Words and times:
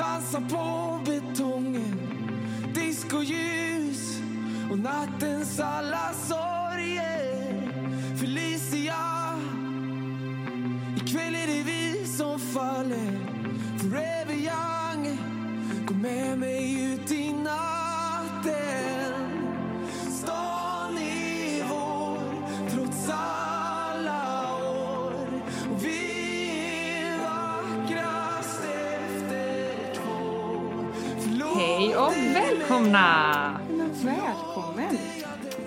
dansar 0.00 0.40
på 0.40 0.98
betongen 1.04 2.00
Discoljus 2.74 4.20
och 4.70 4.78
nattens 4.78 5.60
alla 5.60 6.12
sorger. 6.28 7.66
Felicia 8.16 8.96
Ikväll 10.96 11.34
är 11.34 11.46
det 11.46 11.62
vi 11.62 12.06
som 12.06 12.38
faller. 12.38 13.18
Forever 13.78 14.34
young 14.34 15.18
Gå 15.86 15.94
med 15.94 16.38
mig 16.38 16.92
ut 16.92 17.12
i 17.12 17.29
Men 32.92 33.56
välkommen! 34.04 34.98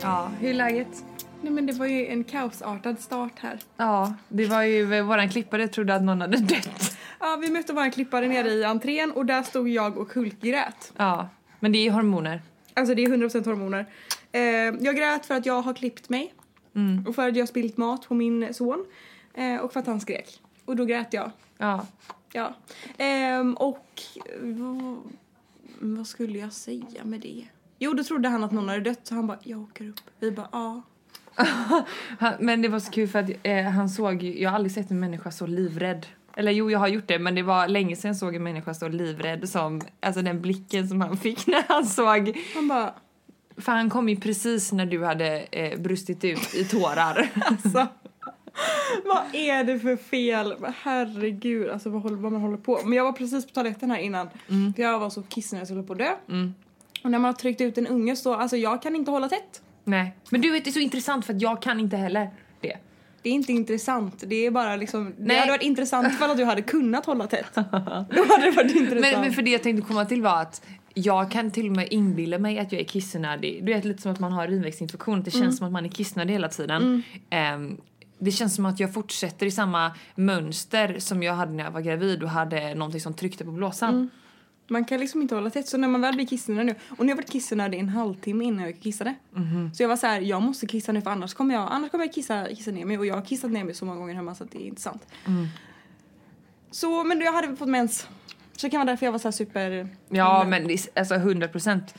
Ja, 0.02 0.32
hur 0.40 0.50
är 0.50 0.54
läget? 0.54 1.06
Nej 1.42 1.54
men 1.54 1.66
det 1.66 1.74
var 1.74 1.86
ju 1.86 2.08
en 2.08 2.24
kaosartad 2.24 3.00
start 3.00 3.40
här. 3.40 3.60
Ja, 3.78 4.14
det 4.28 4.46
var 4.46 4.64
ju 4.64 5.02
våran 5.02 5.30
klippare 5.30 5.68
trodde 5.68 5.96
att 5.96 6.04
någon 6.04 6.22
hade 6.22 6.38
dött. 6.38 6.98
Ja, 7.20 7.38
vi 7.42 7.50
mötte 7.50 7.74
vår 7.74 7.92
klippare 7.92 8.28
nere 8.28 8.48
i 8.48 8.64
entrén 8.64 9.12
och 9.12 9.26
där 9.26 9.44
stod 9.44 9.70
jag 9.70 9.98
och 9.98 10.14
hulkgrät. 10.14 10.94
Ja, 10.98 11.30
men 11.60 11.72
det 11.72 11.88
är 11.88 11.92
hormoner. 11.92 12.42
Alltså 12.74 12.96
det 12.96 13.04
är 13.04 13.10
100% 13.10 13.46
hormoner. 13.46 13.86
Eh, 14.32 14.42
jag 14.86 14.96
grät 14.96 15.26
för 15.26 15.36
att 15.36 15.46
jag 15.46 15.62
har 15.62 15.74
klippt 15.74 16.10
mig. 16.10 16.34
Mm. 16.76 17.08
Och 17.08 17.16
för 17.16 17.30
att 17.30 17.36
jag 17.36 17.42
har 17.42 17.48
spillt 17.48 17.78
mat 17.78 18.08
på 18.08 18.14
min 18.14 18.54
son. 18.54 18.86
Eh, 19.34 19.56
och 19.56 19.74
för 19.74 19.80
att 19.80 19.88
han 19.88 20.00
skrek. 20.00 20.42
Och 20.66 20.76
då 20.76 20.86
grät 20.86 21.14
jag. 21.14 21.32
Ja. 21.58 21.86
Ja. 22.34 22.54
Ehm, 22.98 23.54
och 23.54 24.02
v- 25.84 25.98
vad 25.98 26.08
skulle 26.08 26.40
jag 26.40 26.54
säga 26.54 27.04
med 27.04 27.20
det? 27.22 27.46
Jo, 27.80 27.94
då 27.94 28.04
trodde 28.04 28.30
han 28.30 28.44
att 28.44 28.52
någon 28.52 28.70
hade 28.70 28.82
dött 28.82 29.00
så 29.04 29.16
han 29.16 29.28
bara, 29.28 29.38
jag 29.44 29.62
åker 29.62 29.90
upp. 29.90 30.00
Vi 30.20 30.32
bara, 30.32 30.48
ja. 30.52 30.82
Han, 32.20 32.34
men 32.40 32.62
det 32.62 32.68
var 32.68 32.80
så 32.80 32.92
kul 32.92 33.08
för 33.08 33.20
att 33.20 33.30
eh, 33.44 33.64
han 33.64 33.90
såg 33.90 34.24
ju, 34.24 34.42
jag 34.42 34.50
har 34.50 34.56
aldrig 34.56 34.72
sett 34.72 34.92
en 34.92 35.00
människa 35.00 35.32
så 35.32 35.46
livrädd. 35.48 36.06
Eller 36.36 36.52
jo, 36.52 36.72
jag 36.72 36.80
har 36.80 36.88
gjort 36.88 37.08
det, 37.08 37.20
men 37.20 37.36
det 37.36 37.42
var 37.44 37.68
länge 37.68 37.96
sedan 37.96 38.10
jag 38.10 38.18
såg 38.18 38.36
en 38.36 38.44
människa 38.44 38.74
så 38.74 38.88
livrädd 38.88 39.50
som, 39.50 39.82
alltså 40.00 40.22
den 40.22 40.42
blicken 40.42 40.88
som 40.88 41.02
han 41.02 41.18
fick 41.28 41.48
när 41.48 41.64
han 41.68 41.86
såg, 41.86 42.38
Han 42.56 42.68
bara, 42.68 42.94
för 43.58 43.72
han 43.72 43.90
kom 43.90 44.10
ju 44.10 44.16
precis 44.16 44.72
när 44.72 44.86
du 44.86 45.04
hade 45.06 45.40
eh, 45.42 45.80
brustit 45.80 46.24
ut 46.24 46.54
i 46.56 46.64
tårar. 46.66 47.30
alltså. 47.46 47.88
vad 49.06 49.36
är 49.36 49.64
det 49.64 49.80
för 49.80 49.96
fel? 49.96 50.56
Herregud, 50.82 51.70
alltså 51.70 51.90
vad, 51.90 52.02
håller, 52.02 52.18
vad 52.18 52.32
man 52.32 52.42
håller 52.42 52.58
på. 52.58 52.80
Men 52.84 52.94
jag 52.94 53.04
var 53.04 53.12
precis 53.12 53.46
på 53.46 53.54
toaletten 53.54 53.92
här 53.92 54.00
innan. 54.00 54.30
För 54.76 54.84
jag 54.84 55.00
var 55.00 55.10
så 55.10 55.24
kissnödig 55.24 55.68
så 55.68 55.74
jag 55.74 55.78
höll 55.78 55.88
på 55.88 55.94
att 55.94 56.00
dö. 56.00 56.16
Mm. 56.30 56.54
Och 57.04 57.12
när 57.12 57.20
man 57.20 57.26
har 57.26 57.34
tryckt 57.34 57.62
ut 57.62 57.78
en 57.78 57.88
unge 57.88 58.16
så, 58.16 58.34
alltså 58.34 58.58
jag 58.58 58.82
kan 58.82 58.96
inte 58.96 59.12
hålla 59.12 59.30
tätt. 59.30 59.62
Nej, 59.84 60.18
men 60.30 60.42
du 60.42 60.52
vet 60.52 60.64
det 60.64 60.70
är 60.70 60.72
så 60.72 60.80
intressant 60.80 61.26
för 61.26 61.34
att 61.34 61.42
jag 61.42 61.62
kan 61.62 61.80
inte 61.80 61.98
heller 61.98 62.30
det. 62.62 62.78
Det 63.22 63.30
är 63.30 63.34
inte 63.34 63.54
intressant, 63.54 64.24
det 64.28 64.46
är 64.46 64.52
bara 64.52 64.76
liksom, 64.76 65.06
det 65.18 65.24
Nej. 65.24 65.40
hade 65.40 65.52
varit 65.52 65.62
intressant 65.64 66.18
för 66.18 66.30
att 66.30 66.38
du 66.38 66.44
hade 66.46 66.62
kunnat 66.62 67.06
hålla 67.06 67.28
tätt. 67.28 67.52
Då 67.56 67.62
hade 67.62 68.46
det 68.46 68.52
varit 68.52 68.76
intressant. 68.76 69.02
Men, 69.02 69.22
men 69.22 69.34
för 69.34 69.42
det 69.42 69.52
jag 69.52 69.64
tänkte 69.64 69.88
komma 69.88 70.06
till 70.06 70.22
var 70.22 70.42
att 70.42 70.62
jag 70.94 71.32
kan 71.32 71.52
till 71.52 71.70
och 71.70 71.76
med 71.76 71.88
inbilla 71.92 72.38
mig 72.38 72.60
att 72.60 72.72
jag 72.72 72.82
är 72.82 72.86
kissnödig. 72.86 73.66
Du 73.66 73.74
vet 73.74 73.86
lite 73.86 74.02
som 74.02 74.12
att 74.12 74.20
man 74.20 74.32
har 74.32 74.48
urinvägsinfektion, 74.48 75.24
det 75.24 75.32
känns 75.32 75.58
som 75.58 75.68
att 75.68 75.74
man 75.74 75.86
är 75.86 75.90
kissnödig 75.90 76.34
hela 76.34 76.50
tiden. 76.50 77.04
Ehm, 77.30 77.78
det 78.20 78.32
känns 78.32 78.56
som 78.56 78.66
att 78.66 78.80
jag 78.80 78.94
fortsätter 78.94 79.46
i 79.46 79.52
samma 79.52 79.92
mönster 80.16 81.00
som 81.00 81.24
jag 81.24 81.34
hade 81.34 81.52
när 81.52 81.64
jag 81.64 81.72
var 81.72 81.82
gravid 81.82 82.24
och 82.24 82.30
hade 82.30 82.76
någonting 82.76 83.02
som 83.02 83.14
tryckte 83.14 83.46
på 83.46 83.52
blåsan. 83.52 84.10
Man 84.68 84.86
kan 84.86 85.00
liksom 85.00 85.22
inte 85.22 85.36
hålla 85.36 85.50
tätt 85.50 85.68
så 85.68 85.78
när 85.78 85.88
man 85.88 86.02
väl 86.02 86.16
blir 86.16 86.26
kissnödig 86.26 86.66
nu 86.66 86.76
och 86.90 87.00
nu 87.00 87.06
har 87.06 87.10
jag 87.10 87.16
varit 87.16 87.30
kissnödig 87.32 87.80
en 87.80 87.90
halvtimme 87.90 88.46
innan 88.46 88.66
jag 88.66 88.82
kissade. 88.82 89.16
Så 89.74 89.84
jag 89.84 89.90
var 89.90 89.96
så 89.96 90.08
här, 90.08 90.22
jag 90.22 90.42
måste 90.42 90.68
kissa 90.68 90.92
nu 90.92 91.02
för 91.02 91.12
annars 91.12 91.34
kommer 91.34 91.56
jag, 91.56 91.68
annars 91.72 91.92
kommer 91.92 92.06
jag 92.06 92.14
kissa, 92.14 92.48
kissa 92.56 92.72
ner 92.72 92.86
mig 92.86 92.98
och 92.98 93.06
jag 93.06 93.16
har 93.16 93.22
kissat 93.22 93.52
ner 93.52 93.64
mig 93.64 93.74
så 93.74 93.86
många 93.86 93.98
gånger 93.98 94.16
hemma 94.16 94.36
så 94.36 94.44
att 94.44 94.52
det 94.52 94.64
är 94.64 94.68
inte 94.68 94.82
sant. 94.82 95.08
Så 96.72 97.04
men 97.04 97.22
jag 97.22 97.34
hade 97.34 97.56
fått 97.56 97.70
mens. 97.70 98.08
Så 98.56 98.68
det 98.68 98.70
kan 98.70 98.80
vara 98.80 98.90
därför 98.90 99.06
jag 99.06 99.12
var 99.12 99.20
så 99.20 99.28
här 99.28 99.32
super... 99.32 99.88
Ja 100.10 100.46
men 100.48 100.68
det 100.68 100.74
är, 100.74 101.00
alltså 101.00 101.16
100 101.16 101.48
procent. 101.48 101.96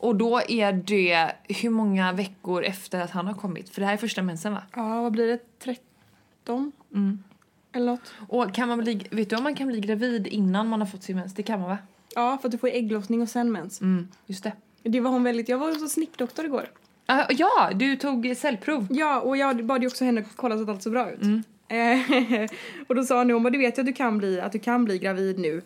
Och 0.00 0.16
då 0.16 0.40
är 0.48 0.72
det 0.72 1.32
hur 1.48 1.70
många 1.70 2.12
veckor 2.12 2.64
efter 2.64 3.00
att 3.00 3.10
han 3.10 3.26
har 3.26 3.34
kommit? 3.34 3.70
För 3.70 3.80
det 3.80 3.86
här 3.86 3.94
är 3.94 3.98
första 3.98 4.22
mensen 4.22 4.52
va? 4.52 4.62
Ja 4.76 5.02
vad 5.02 5.12
blir 5.12 5.26
det? 5.26 5.38
13? 5.58 6.72
Eller 7.72 7.86
något. 7.86 8.14
Och 8.28 8.54
kan 8.54 8.68
man 8.68 8.78
bli, 8.78 9.06
vet 9.10 9.30
du 9.30 9.36
om 9.36 9.42
man 9.42 9.54
kan 9.54 9.68
bli 9.68 9.80
gravid 9.80 10.26
innan 10.26 10.68
man 10.68 10.80
har 10.80 10.86
fått 10.86 11.02
sin 11.02 11.16
mens? 11.16 11.34
Det 11.34 11.42
kan 11.42 11.60
man 11.60 11.68
va? 11.68 11.78
Ja 12.14 12.38
för 12.40 12.48
att 12.48 12.52
du 12.52 12.58
får 12.58 12.68
ägglossning 12.68 13.22
och 13.22 13.28
sen 13.28 13.52
mens. 13.52 13.80
Mm, 13.80 14.08
just 14.26 14.44
det. 14.44 14.52
Det 14.82 15.00
var 15.00 15.10
hon 15.10 15.22
väldigt, 15.22 15.48
jag 15.48 15.58
var 15.58 15.66
hos 15.66 15.92
snippdoktor 15.92 16.44
igår. 16.44 16.68
Ah, 17.06 17.24
ja, 17.30 17.70
du 17.74 17.96
tog 17.96 18.36
cellprov. 18.36 18.86
Ja, 18.90 19.20
och 19.20 19.36
jag 19.36 19.64
bad 19.64 19.82
ju 19.82 19.86
också 19.86 20.04
henne 20.04 20.24
kolla 20.36 20.56
så 20.56 20.62
att 20.62 20.68
allt 20.68 20.82
såg 20.82 20.92
bra 20.92 21.10
ut. 21.10 21.20
Eh, 21.68 22.50
och 22.86 22.94
då 22.94 23.04
sa 23.04 23.18
hon, 23.18 23.30
hon 23.30 23.42
bara, 23.42 23.50
du 23.50 23.58
vet 23.58 23.78
ju 23.78 23.80
att 23.80 23.86
du 23.86 23.92
kan 23.92 24.18
bli, 24.18 24.40
att 24.40 24.52
du 24.52 24.58
kan 24.58 24.84
bli 24.84 24.98
gravid 24.98 25.38
nu 25.38 25.62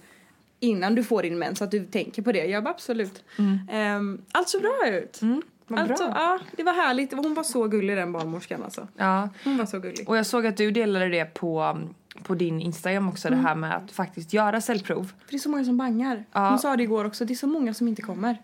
innan 0.64 0.94
du 0.94 1.04
får 1.04 1.22
din 1.22 1.38
mens, 1.38 1.58
så 1.58 1.64
att 1.64 1.70
du 1.70 1.86
tänker 1.86 2.22
på 2.22 2.32
det. 2.32 2.44
Jag 2.46 2.64
bara 2.64 2.70
absolut. 2.70 3.24
Mm. 3.38 4.22
allt 4.32 4.48
såg 4.48 4.60
bra 4.62 4.88
ut. 4.88 5.22
Mm, 5.22 5.42
vad 5.66 5.78
Allt 5.78 5.88
bra. 5.88 5.96
så, 5.96 6.02
ja, 6.04 6.38
det 6.56 6.62
var 6.62 6.72
härligt. 6.72 7.12
Hon 7.12 7.34
var 7.34 7.42
så 7.42 7.68
gullig 7.68 7.96
den 7.96 8.12
barnmorskan 8.12 8.62
alltså. 8.62 8.88
Ja, 8.96 9.28
Hon 9.44 9.56
var 9.58 9.66
så 9.66 9.78
gullig. 9.78 10.08
och 10.08 10.16
jag 10.16 10.26
såg 10.26 10.46
att 10.46 10.56
du 10.56 10.70
delade 10.70 11.08
det 11.08 11.24
på, 11.24 11.78
på 12.22 12.34
din 12.34 12.60
Instagram 12.60 13.08
också, 13.08 13.30
det 13.30 13.36
här 13.36 13.54
med 13.54 13.76
att 13.76 13.92
faktiskt 13.92 14.32
göra 14.32 14.60
cellprov. 14.60 15.04
För 15.04 15.30
det 15.30 15.36
är 15.36 15.38
så 15.38 15.48
många 15.50 15.64
som 15.64 15.76
bangar. 15.76 16.24
Ja. 16.32 16.48
Hon 16.48 16.58
sa 16.58 16.76
det 16.76 16.82
igår 16.82 17.04
också, 17.04 17.24
det 17.24 17.32
är 17.32 17.36
så 17.36 17.46
många 17.46 17.74
som 17.74 17.88
inte 17.88 18.02
kommer. 18.02 18.36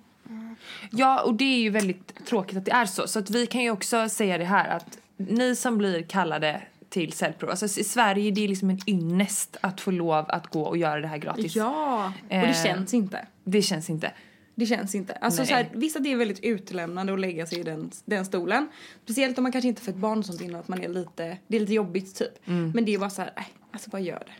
Ja, 0.90 1.22
och 1.22 1.34
det 1.34 1.44
är 1.44 1.58
ju 1.60 1.70
väldigt 1.70 2.26
tråkigt 2.26 2.58
att 2.58 2.64
det 2.64 2.72
är 2.72 2.86
så. 2.86 3.06
Så 3.06 3.18
att 3.18 3.30
vi 3.30 3.46
kan 3.46 3.62
ju 3.62 3.70
också 3.70 4.08
säga 4.08 4.38
det 4.38 4.44
här 4.44 4.68
att 4.76 4.98
ni 5.16 5.56
som 5.56 5.78
blir 5.78 6.02
kallade 6.02 6.62
till 6.90 7.12
cellprov, 7.12 7.50
alltså 7.50 7.80
i 7.80 7.84
Sverige 7.84 8.30
det 8.30 8.44
är 8.44 8.48
liksom 8.48 8.70
en 8.70 8.78
ynnest 8.86 9.56
att 9.60 9.80
få 9.80 9.90
lov 9.90 10.24
att 10.28 10.46
gå 10.46 10.62
och 10.62 10.76
göra 10.76 11.00
det 11.00 11.08
här 11.08 11.18
gratis. 11.18 11.56
Ja, 11.56 12.12
och 12.22 12.28
det 12.28 12.36
Eh. 12.36 12.62
känns 12.62 12.94
inte. 12.94 13.26
Det 13.44 13.62
känns 13.62 13.90
inte. 13.90 14.12
Det 14.54 14.66
känns 14.66 14.94
inte. 14.94 15.12
Alltså 15.12 15.40
Nej. 15.40 15.48
så 15.48 15.54
här, 15.54 15.68
visst 15.72 15.96
att 15.96 16.04
det 16.04 16.12
är 16.12 16.16
väldigt 16.16 16.40
utlämnande 16.44 17.12
att 17.12 17.20
lägga 17.20 17.46
sig 17.46 17.60
i 17.60 17.62
den, 17.62 17.90
den 18.04 18.24
stolen. 18.24 18.68
Speciellt 19.04 19.38
om 19.38 19.42
man 19.42 19.52
kanske 19.52 19.68
inte 19.68 19.82
fått 19.82 19.94
barn 19.94 20.18
och 20.18 20.26
sånt 20.26 20.40
innan 20.40 20.60
att 20.60 20.68
man 20.68 20.82
är 20.82 20.88
lite, 20.88 21.38
det 21.46 21.56
är 21.56 21.60
lite 21.60 21.74
jobbigt 21.74 22.14
typ. 22.16 22.48
Mm. 22.48 22.70
Men 22.74 22.84
det 22.84 22.94
är 22.94 22.98
bara 22.98 23.10
så 23.10 23.22
här, 23.22 23.32
nej, 23.36 23.46
alltså 23.72 23.90
bara 23.90 24.00
gör 24.00 24.22
det. 24.26 24.32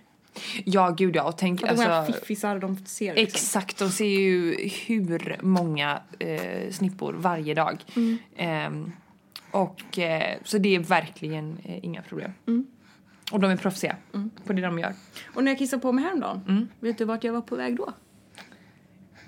Ja, 0.65 0.91
gud 0.91 1.17
ja. 1.17 1.23
Och 1.25 1.39
tänk 1.39 1.63
Alltså, 1.63 1.77
de 1.77 1.83
här 1.91 1.99
alltså... 1.99 2.13
fiffisar 2.21 2.59
de 2.59 2.77
ser 2.87 3.15
liksom. 3.15 3.37
Exakt, 3.37 3.79
de 3.79 3.91
ser 3.91 4.05
ju 4.21 4.57
hur 4.87 5.39
många 5.43 6.01
eh, 6.19 6.71
snippor 6.71 7.13
varje 7.13 7.55
dag. 7.55 7.85
Mm. 7.97 8.19
Ehm, 8.37 8.93
och 9.51 9.99
eh, 9.99 10.39
så 10.45 10.59
det 10.59 10.75
är 10.75 10.81
verkligen 10.81 11.59
eh, 11.65 11.85
inga 11.85 12.03
problem. 12.03 12.33
Mm. 12.47 12.67
Och 13.33 13.41
de 13.41 13.51
är 13.51 13.57
proffsiga 13.57 13.97
på 14.45 14.53
det 14.53 14.63
de 14.63 14.79
gör. 14.79 14.95
Och 15.35 15.45
när 15.45 15.51
jag 15.51 15.59
kissade 15.59 15.83
på 15.83 15.93
mig 15.93 16.05
häromdagen, 16.05 16.41
Mm. 16.49 16.69
vet 16.81 16.99
du 16.99 17.05
vart 17.05 17.25
jag 17.25 17.33
var 17.33 17.41
på 17.41 17.57
väg 17.57 17.77
då? 17.77 17.93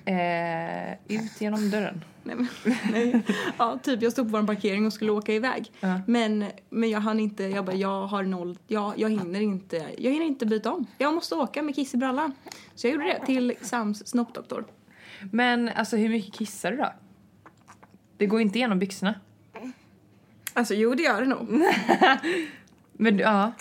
Eh, 0.04 0.92
ut 1.08 1.40
genom 1.40 1.70
dörren. 1.70 2.04
Nej, 2.22 2.36
men, 2.36 2.48
nej. 2.92 3.22
Ja, 3.58 3.78
typ 3.82 4.02
jag 4.02 4.12
stod 4.12 4.32
på 4.32 4.38
vår 4.38 4.46
parkering 4.46 4.86
och 4.86 4.92
skulle 4.92 5.12
åka 5.12 5.32
iväg. 5.34 5.72
Ja. 5.80 6.00
Men, 6.06 6.44
men 6.70 6.90
jag 6.90 7.00
hann 7.00 7.20
inte, 7.20 7.44
jag 7.44 7.64
bara, 7.64 7.76
jag 7.76 8.06
har 8.06 8.22
noll, 8.22 8.58
jag, 8.66 8.98
jag 8.98 9.10
hinner 9.10 9.40
inte, 9.40 9.76
jag 9.98 10.10
hinner 10.12 10.26
inte 10.26 10.46
byta 10.46 10.72
om. 10.72 10.86
Jag 10.98 11.14
måste 11.14 11.34
åka 11.34 11.62
med 11.62 11.74
kiss 11.74 11.94
i 11.94 11.96
brallan. 11.96 12.32
Så 12.74 12.86
jag 12.86 12.92
gjorde 12.94 13.04
det 13.04 13.26
till 13.26 13.54
Sams 13.60 14.06
snoppdoktor. 14.08 14.64
Men 15.32 15.68
alltså 15.68 15.96
hur 15.96 16.08
mycket 16.08 16.34
kissar 16.34 16.70
du 16.70 16.76
då? 16.76 16.92
Det 18.16 18.26
går 18.26 18.40
inte 18.40 18.58
igenom 18.58 18.78
byxorna. 18.78 19.14
Alltså 20.62 20.74
jo 20.74 20.94
det 20.94 21.02
gör 21.02 21.20
det 21.20 21.26
nog. 21.26 21.48
Men 22.92 23.18
ja. 23.18 23.52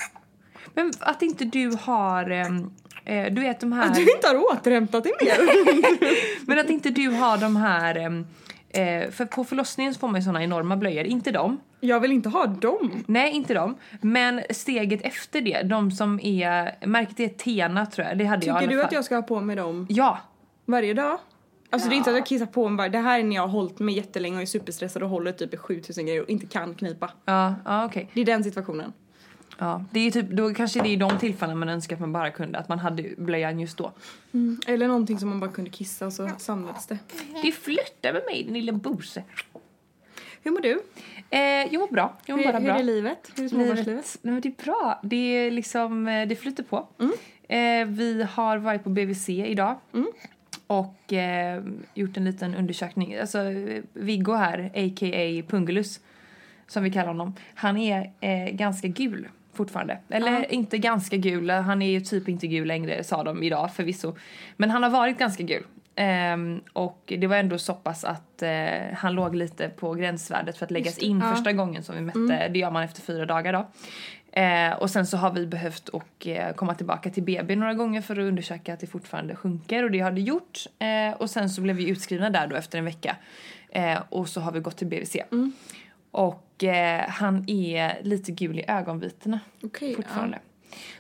Men 0.74 0.92
att 1.00 1.22
inte 1.22 1.46
du 1.46 1.78
har, 1.82 2.30
ehm, 2.30 2.72
eh, 3.06 3.34
du 3.34 3.42
vet 3.42 3.60
de 3.60 3.72
här... 3.72 3.86
Att 3.86 3.96
du 3.96 4.02
inte 4.02 4.28
har 4.28 4.36
återhämtat 4.54 5.04
dig 5.04 5.14
mer. 5.22 6.46
Men 6.48 6.60
att 6.60 6.70
inte 6.70 6.90
du 6.90 7.10
har 7.10 7.38
de 7.38 7.56
här... 7.56 7.96
ehm, 7.96 8.26
Eh, 8.74 9.10
för 9.12 9.26
på 9.26 9.44
förlossningen 9.44 9.94
så 9.94 10.00
får 10.00 10.08
man 10.08 10.16
ju 10.22 10.26
såna 10.26 10.44
enorma 10.44 10.78
blöjor, 10.78 11.06
inte 11.06 11.32
dem. 11.32 11.60
Jag 11.80 12.00
vill 12.00 12.12
inte 12.12 12.30
ha 12.30 12.46
dem. 12.46 13.04
Nej, 13.08 13.32
inte 13.32 13.54
dem. 13.54 13.78
Men 14.02 14.42
steget 14.50 15.02
efter 15.02 15.42
det, 15.42 15.62
de 15.62 15.92
som 15.92 16.20
är... 16.20 16.86
Märket 16.88 17.20
är 17.20 17.28
Tena 17.28 17.86
tror 17.86 18.08
jag, 18.08 18.18
det 18.18 18.26
hade 18.26 18.46
jag 18.46 18.58
i 18.58 18.66
Tycker 18.66 18.76
du 18.78 18.84
att 18.84 18.92
jag 18.92 19.06
ska 19.06 19.16
ha 19.16 19.22
på 19.22 19.40
mig 19.40 19.56
dem 19.56 19.88
Ja. 19.90 20.20
varje 20.66 20.94
dag? 20.94 21.20
Alltså 21.72 21.90
det 21.90 21.96
är 21.96 21.98
inte 21.98 22.10
att 22.10 22.16
jag 22.16 22.26
kissar 22.26 22.46
på 22.46 22.70
mig 22.70 22.78
bara, 22.78 22.90
det 22.90 22.98
här 22.98 23.20
är 23.20 23.24
när 23.24 23.36
jag 23.36 23.42
har 23.44 23.50
hållit 23.50 23.80
mig 23.80 23.96
jättelänge 23.96 24.36
och 24.36 24.42
är 24.42 24.46
superstressad 24.46 25.04
och 25.04 25.10
håller 25.10 25.32
typ 25.32 25.54
i 25.54 25.58
7000 25.58 26.06
grejer 26.06 26.22
och 26.22 26.30
inte 26.30 26.46
kan 26.46 26.76
knipa. 26.76 27.12
Ja, 27.26 27.56
ja 27.66 27.86
okej. 27.86 28.10
Det 28.14 28.22
är 28.22 28.26
den 28.26 28.44
situationen. 28.44 28.94
Ja, 29.58 29.86
det 29.92 30.00
är 30.00 30.12
typ, 30.12 30.30
då 30.30 30.54
kanske 30.54 30.82
det 30.82 30.90
är 30.90 30.98
de 30.98 31.18
tillfällen 31.20 31.60
man 31.60 31.70
önskar 31.70 31.96
att 31.96 32.00
man 32.00 32.14
bara 32.14 32.32
kunde, 32.32 32.60
att 32.60 32.70
man 32.70 32.80
hade 32.80 33.04
blöjan 33.18 33.60
just 33.60 33.78
då. 33.78 33.92
Eller 34.68 34.88
någonting 34.88 35.20
som 35.20 35.30
man 35.30 35.40
bara 35.40 35.52
kunde 35.52 35.70
kissa 35.70 36.06
och 36.06 36.14
så 36.14 36.30
samlades 36.38 36.88
det. 36.88 37.00
Det 37.44 37.52
flörtar 37.52 38.14
med 38.14 38.22
mig 38.26 38.44
din 38.44 38.54
lilla 38.54 38.72
bose. 38.74 39.24
Hur 40.44 40.52
mår 40.52 40.60
du? 40.60 40.82
Eh, 41.30 41.40
jag 41.42 41.80
mår 41.80 41.88
bra, 41.88 42.18
jag 42.26 42.38
mår 42.38 42.44
Hur, 42.46 42.52
bara 42.52 42.60
hur 42.60 42.66
bra. 42.66 42.80
är 42.80 42.84
livet? 42.84 43.32
Hur 43.36 43.44
är 43.44 43.50
småbarnslivet? 43.50 43.88
Livet, 43.88 44.18
nej 44.22 44.34
men 44.34 44.42
det 44.42 44.50
är 44.50 44.64
bra. 44.66 45.00
Det 45.04 45.16
är 45.16 45.52
liksom, 45.52 46.08
eh, 46.08 46.28
det 46.28 46.36
flyter 46.36 46.64
på. 46.64 46.88
Mm. 47.00 47.12
Eh, 47.48 47.96
vi 47.98 48.24
har 48.24 48.58
varit 48.58 48.84
på 48.84 48.90
BVC 48.90 49.30
idag. 49.30 49.80
Och 50.72 51.14
eh, 51.14 51.64
gjort 51.94 52.18
en 52.18 52.26
liten 52.26 52.56
undersökning. 52.56 53.16
Alltså 53.16 53.40
Viggo 53.94 54.34
här, 54.34 54.72
a.k.a. 54.76 55.44
Pungulus, 55.50 56.00
som 56.68 56.84
vi 56.84 56.92
kallar 56.92 57.08
honom. 57.08 57.36
Han 57.56 57.78
är 57.78 58.12
eh, 58.20 58.54
ganska 58.54 58.88
gul 58.88 59.28
fortfarande. 59.54 59.98
Eller 60.10 60.32
Ja. 60.32 60.46
inte 60.46 60.78
ganska 60.78 61.18
gul, 61.18 61.50
han 61.50 61.82
är 61.82 61.92
ju 61.92 62.02
typ 62.02 62.30
inte 62.30 62.48
gul 62.48 62.68
längre 62.68 63.04
sa 63.04 63.24
de 63.24 63.44
idag 63.44 63.74
förvisso. 63.74 64.16
Men 64.58 64.70
han 64.72 64.84
har 64.84 64.90
varit 64.90 65.18
ganska 65.18 65.44
gul. 65.44 65.64
Ehm, 65.96 66.62
och 66.74 67.14
det 67.18 67.28
var 67.28 67.36
ändå 67.38 67.58
så 67.58 67.74
pass 67.74 68.04
att 68.04 68.42
eh, 68.42 68.50
han 68.96 69.14
låg 69.14 69.36
lite 69.36 69.70
på 69.70 69.94
gränsvärdet 69.94 70.58
för 70.58 70.66
att 70.66 70.72
läggas 70.72 70.98
in 70.98 71.20
ja. 71.20 71.36
första 71.36 71.54
gången 71.54 71.84
som 71.84 71.96
vi 71.96 72.02
mätte. 72.02 72.48
Det 72.48 72.60
gör 72.60 72.72
man 72.72 72.84
efter 72.84 73.02
fyra 73.02 73.26
dagar 73.26 73.54
då. 73.54 73.68
Eh, 74.32 74.74
och 74.74 74.90
sen 74.90 75.08
så 75.08 75.18
har 75.18 75.32
vi 75.32 75.48
behövt 75.48 75.90
och, 75.90 76.28
eh, 76.28 76.54
komma 76.54 76.76
tillbaka 76.76 77.10
till 77.10 77.24
BB 77.24 77.56
några 77.56 77.74
gånger 77.74 78.02
för 78.02 78.14
att 78.20 78.26
undersöka 78.28 78.74
att 78.74 78.80
det 78.80 78.88
fortfarande 78.88 79.36
sjunker 79.36 79.84
och 79.84 79.92
det 79.92 80.00
har 80.00 80.12
det 80.12 80.22
gjort. 80.22 80.66
Eh, 80.80 81.18
och 81.18 81.30
sen 81.30 81.50
så 81.50 81.62
blev 81.62 81.76
vi 81.76 81.90
utskrivna 81.90 82.30
där 82.30 82.48
då 82.48 82.56
efter 82.56 82.78
en 82.78 82.86
vecka. 82.86 83.16
Eh, 83.70 84.00
och 84.10 84.30
så 84.30 84.42
har 84.42 84.52
vi 84.52 84.60
gått 84.60 84.78
till 84.78 84.88
BVC. 84.88 85.18
Och 86.12 86.64
eh, 86.64 87.10
han 87.10 87.50
är 87.50 88.04
lite 88.04 88.32
gul 88.32 88.60
i 88.60 88.66
ögonvitorna 88.68 89.40
Okej. 89.64 89.96
fortfarande. 89.96 90.40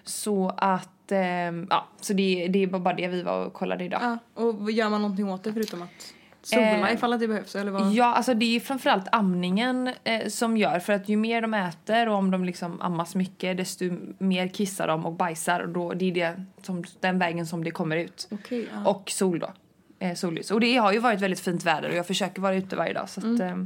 Så 0.03 0.53
att, 0.57 1.11
ehm, 1.11 1.67
ja, 1.69 1.87
så 2.01 2.13
det, 2.13 2.47
det 2.47 2.63
är 2.63 2.67
bara 2.67 2.93
det 2.93 3.07
vi 3.07 3.21
var 3.21 3.45
och 3.45 3.53
kollade 3.53 3.83
idag. 3.83 4.01
Ja. 4.03 4.43
Och 4.43 4.71
gör 4.71 4.89
man 4.89 5.01
någonting 5.01 5.29
åt 5.29 5.43
det 5.43 5.53
förutom 5.53 5.81
att 5.81 6.13
sola 6.41 6.89
Eh, 6.89 6.93
ifall 6.93 7.13
att 7.13 7.19
det 7.19 7.27
behövs? 7.27 7.55
Eller 7.55 7.71
vad? 7.71 7.91
Ja, 7.91 8.05
alltså 8.05 8.33
det 8.33 8.55
är 8.55 8.59
framförallt 8.59 9.07
amningen 9.11 9.89
eh, 10.03 10.27
som 10.27 10.57
gör 10.57 10.79
för 10.79 10.93
att 10.93 11.09
ju 11.09 11.17
mer 11.17 11.41
de 11.41 11.53
äter 11.53 12.09
och 12.09 12.15
om 12.15 12.31
de 12.31 12.45
liksom 12.45 12.81
ammas 12.81 13.15
mycket 13.15 13.57
desto 13.57 13.85
mer 14.17 14.47
kissar 14.47 14.87
de 14.87 15.05
och 15.05 15.13
bajsar 15.13 15.59
och 15.59 15.69
då, 15.69 15.93
det 15.93 16.05
är 16.05 16.11
det 16.11 16.43
som, 16.61 16.83
den 16.99 17.19
vägen 17.19 17.47
som 17.47 17.63
det 17.63 17.71
kommer 17.71 17.97
ut. 17.97 18.27
Okej. 18.31 18.67
ja. 18.73 18.89
Och 18.89 19.11
sol 19.11 19.39
då. 19.39 19.53
Eh, 19.99 20.15
solljus. 20.15 20.51
Och 20.51 20.59
det 20.59 20.77
har 20.77 20.91
ju 20.91 20.99
varit 20.99 21.21
väldigt 21.21 21.39
fint 21.39 21.63
väder 21.63 21.89
och 21.89 21.95
jag 21.95 22.07
försöker 22.07 22.41
vara 22.41 22.55
ute 22.55 22.75
varje 22.75 22.93
dag 22.93 23.09
så 23.09 23.19
att 23.19 23.39
eh, 23.39 23.57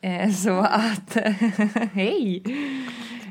eh, 0.00 0.30
så 0.30 0.58
att 0.60 1.16
hej! 1.92 2.42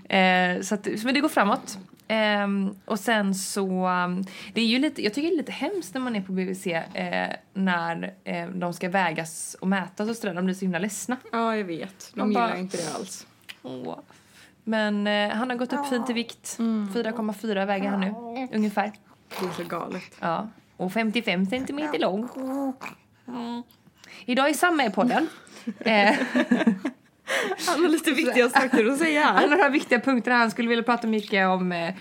Eh, 0.09 0.61
så 0.61 0.75
att, 0.75 0.87
men 1.03 1.13
det 1.13 1.19
går 1.19 1.29
framåt. 1.29 1.77
Ehm, 2.07 2.75
och 2.85 2.99
sen 2.99 3.35
så, 3.35 3.87
um, 3.87 4.23
det 4.53 4.61
är 4.61 4.65
ju 4.65 4.79
lite, 4.79 5.03
jag 5.03 5.13
tycker 5.13 5.27
det 5.29 5.35
är 5.35 5.37
lite 5.37 5.51
hemskt 5.51 5.93
när 5.93 6.01
man 6.01 6.15
är 6.15 6.21
på 6.21 6.31
BVC 6.31 6.67
eh, 6.67 7.29
när 7.53 8.13
eh, 8.23 8.47
de 8.47 8.73
ska 8.73 8.89
vägas 8.89 9.55
och 9.59 9.67
mätas 9.67 10.09
och 10.09 10.15
sådär, 10.15 10.33
de 10.33 10.45
blir 10.45 10.55
så 10.55 10.61
himla 10.61 10.79
ledsna. 10.79 11.17
ja, 11.31 11.55
jag 11.57 11.63
vet. 11.65 12.11
De 12.13 12.19
Man 12.19 12.29
gillar 12.29 12.47
bara- 12.47 12.57
inte 12.57 12.77
det 12.77 12.93
alls. 12.95 13.27
Åh. 13.63 13.99
Men 14.63 15.07
eh, 15.07 15.29
han 15.29 15.49
har 15.49 15.57
gått 15.57 15.73
upp 15.73 15.87
fint 15.89 16.09
i 16.09 16.13
vikt. 16.13 16.57
4,4 16.59 17.65
väger 17.65 17.89
han 17.89 17.99
nu, 18.01 18.13
ungefär. 18.53 18.91
Det 19.39 19.45
är 19.45 19.51
så 19.51 19.63
galet. 19.63 20.03
Ja, 20.19 20.47
och 20.77 20.93
55 20.93 21.45
centimeter 21.45 21.99
lång. 21.99 22.29
Idag 24.25 24.49
är 24.49 24.53
Sam 24.53 24.77
med 24.77 24.85
i 24.87 24.89
podden. 24.89 25.27
Eh, 27.25 27.65
Han 27.67 27.81
har 27.83 27.89
lite 27.89 28.11
viktiga 28.11 28.49
saker 28.49 28.85
att 28.85 28.97
säga 28.99 29.23
han 29.25 29.35
här. 29.35 29.41
har 29.41 29.49
några 29.55 29.69
viktiga 29.69 29.99
punkter. 29.99 30.31
Han 30.31 30.51
skulle 30.51 30.69
vilja 30.69 30.83
prata 30.83 31.07
mycket 31.07 31.47
om, 31.47 31.71
eh, 31.71 31.93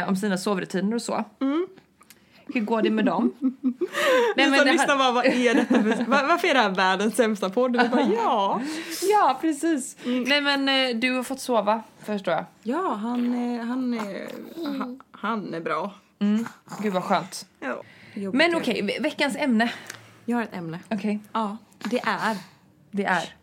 eh, 0.00 0.08
om 0.08 0.16
sina 0.16 0.38
sovrutiner 0.38 0.94
och 0.96 1.02
så. 1.02 1.24
Hur 2.54 2.60
går 2.60 2.82
det 2.82 2.90
med 2.90 3.04
dem? 3.04 3.32
Nej, 4.36 4.50
lyssnar 4.50 4.86
här, 4.86 4.98
bara, 4.98 5.12
vad 5.12 5.26
är 5.26 5.54
detta 5.54 5.74
för, 5.74 6.04
var, 6.04 6.28
varför 6.28 6.48
är 6.48 6.54
det 6.54 6.60
här 6.60 6.70
världens 6.70 7.16
sämsta 7.16 7.50
podd? 7.50 7.82
Vi 7.82 7.88
bara, 7.88 8.02
ja. 8.16 8.60
ja, 9.10 9.38
precis. 9.40 9.96
Nej, 10.04 10.40
men 10.40 10.68
eh, 10.68 10.96
du 10.96 11.12
har 11.16 11.22
fått 11.22 11.40
sova, 11.40 11.82
förstår 12.04 12.34
jag. 12.34 12.44
Ja, 12.62 12.94
han, 12.94 13.34
är- 13.34 13.62
han, 13.62 14.00
han, 14.78 15.00
han 15.12 15.54
är 15.54 15.60
bra. 15.60 15.94
Mm. 16.18 16.46
Gud 16.82 16.92
vad 16.92 17.04
skönt. 17.04 17.46
Ja. 17.60 17.82
Men 18.32 18.54
okej, 18.54 18.82
ve- 18.82 18.98
veckans 19.00 19.36
ämne. 19.36 19.72
Jag 20.24 20.36
har 20.36 20.42
ett 20.42 20.54
ämne. 20.56 20.78
Okej, 20.90 21.20
Ja, 21.32 21.56
det 21.84 22.00
är 22.04 22.36
det 22.90 23.04
är. 23.04 23.34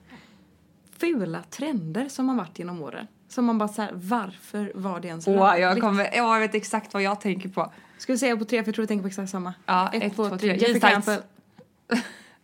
Fula 0.99 1.43
trender 1.43 2.09
som 2.09 2.29
har 2.29 2.35
varit 2.35 2.59
genom 2.59 2.81
åren. 2.81 3.07
Som 3.29 3.45
man 3.45 3.57
bara 3.57 3.69
såhär, 3.69 3.91
varför 3.93 4.71
var 4.75 4.99
det 4.99 5.07
ens 5.07 5.27
Åh, 5.27 5.59
jag, 5.59 5.81
kommer, 5.81 6.15
jag 6.15 6.39
vet 6.39 6.55
exakt 6.55 6.93
vad 6.93 7.03
jag 7.03 7.21
tänker 7.21 7.49
på. 7.49 7.73
Ska 7.97 8.13
vi 8.13 8.19
säga 8.19 8.37
på 8.37 8.45
tre 8.45 8.63
för 8.63 8.67
jag 8.67 8.75
tror 8.75 8.83
jag 8.83 8.87
tänker 8.87 9.03
på 9.03 9.07
exakt 9.07 9.29
samma. 9.29 9.53
Ja, 9.65 9.89
ett, 9.93 10.03
ett, 10.03 10.15
två, 10.15 10.29
två, 10.29 10.37
tre. 10.37 10.55
Jeffrey 10.57 10.79
Campbell. 10.79 11.21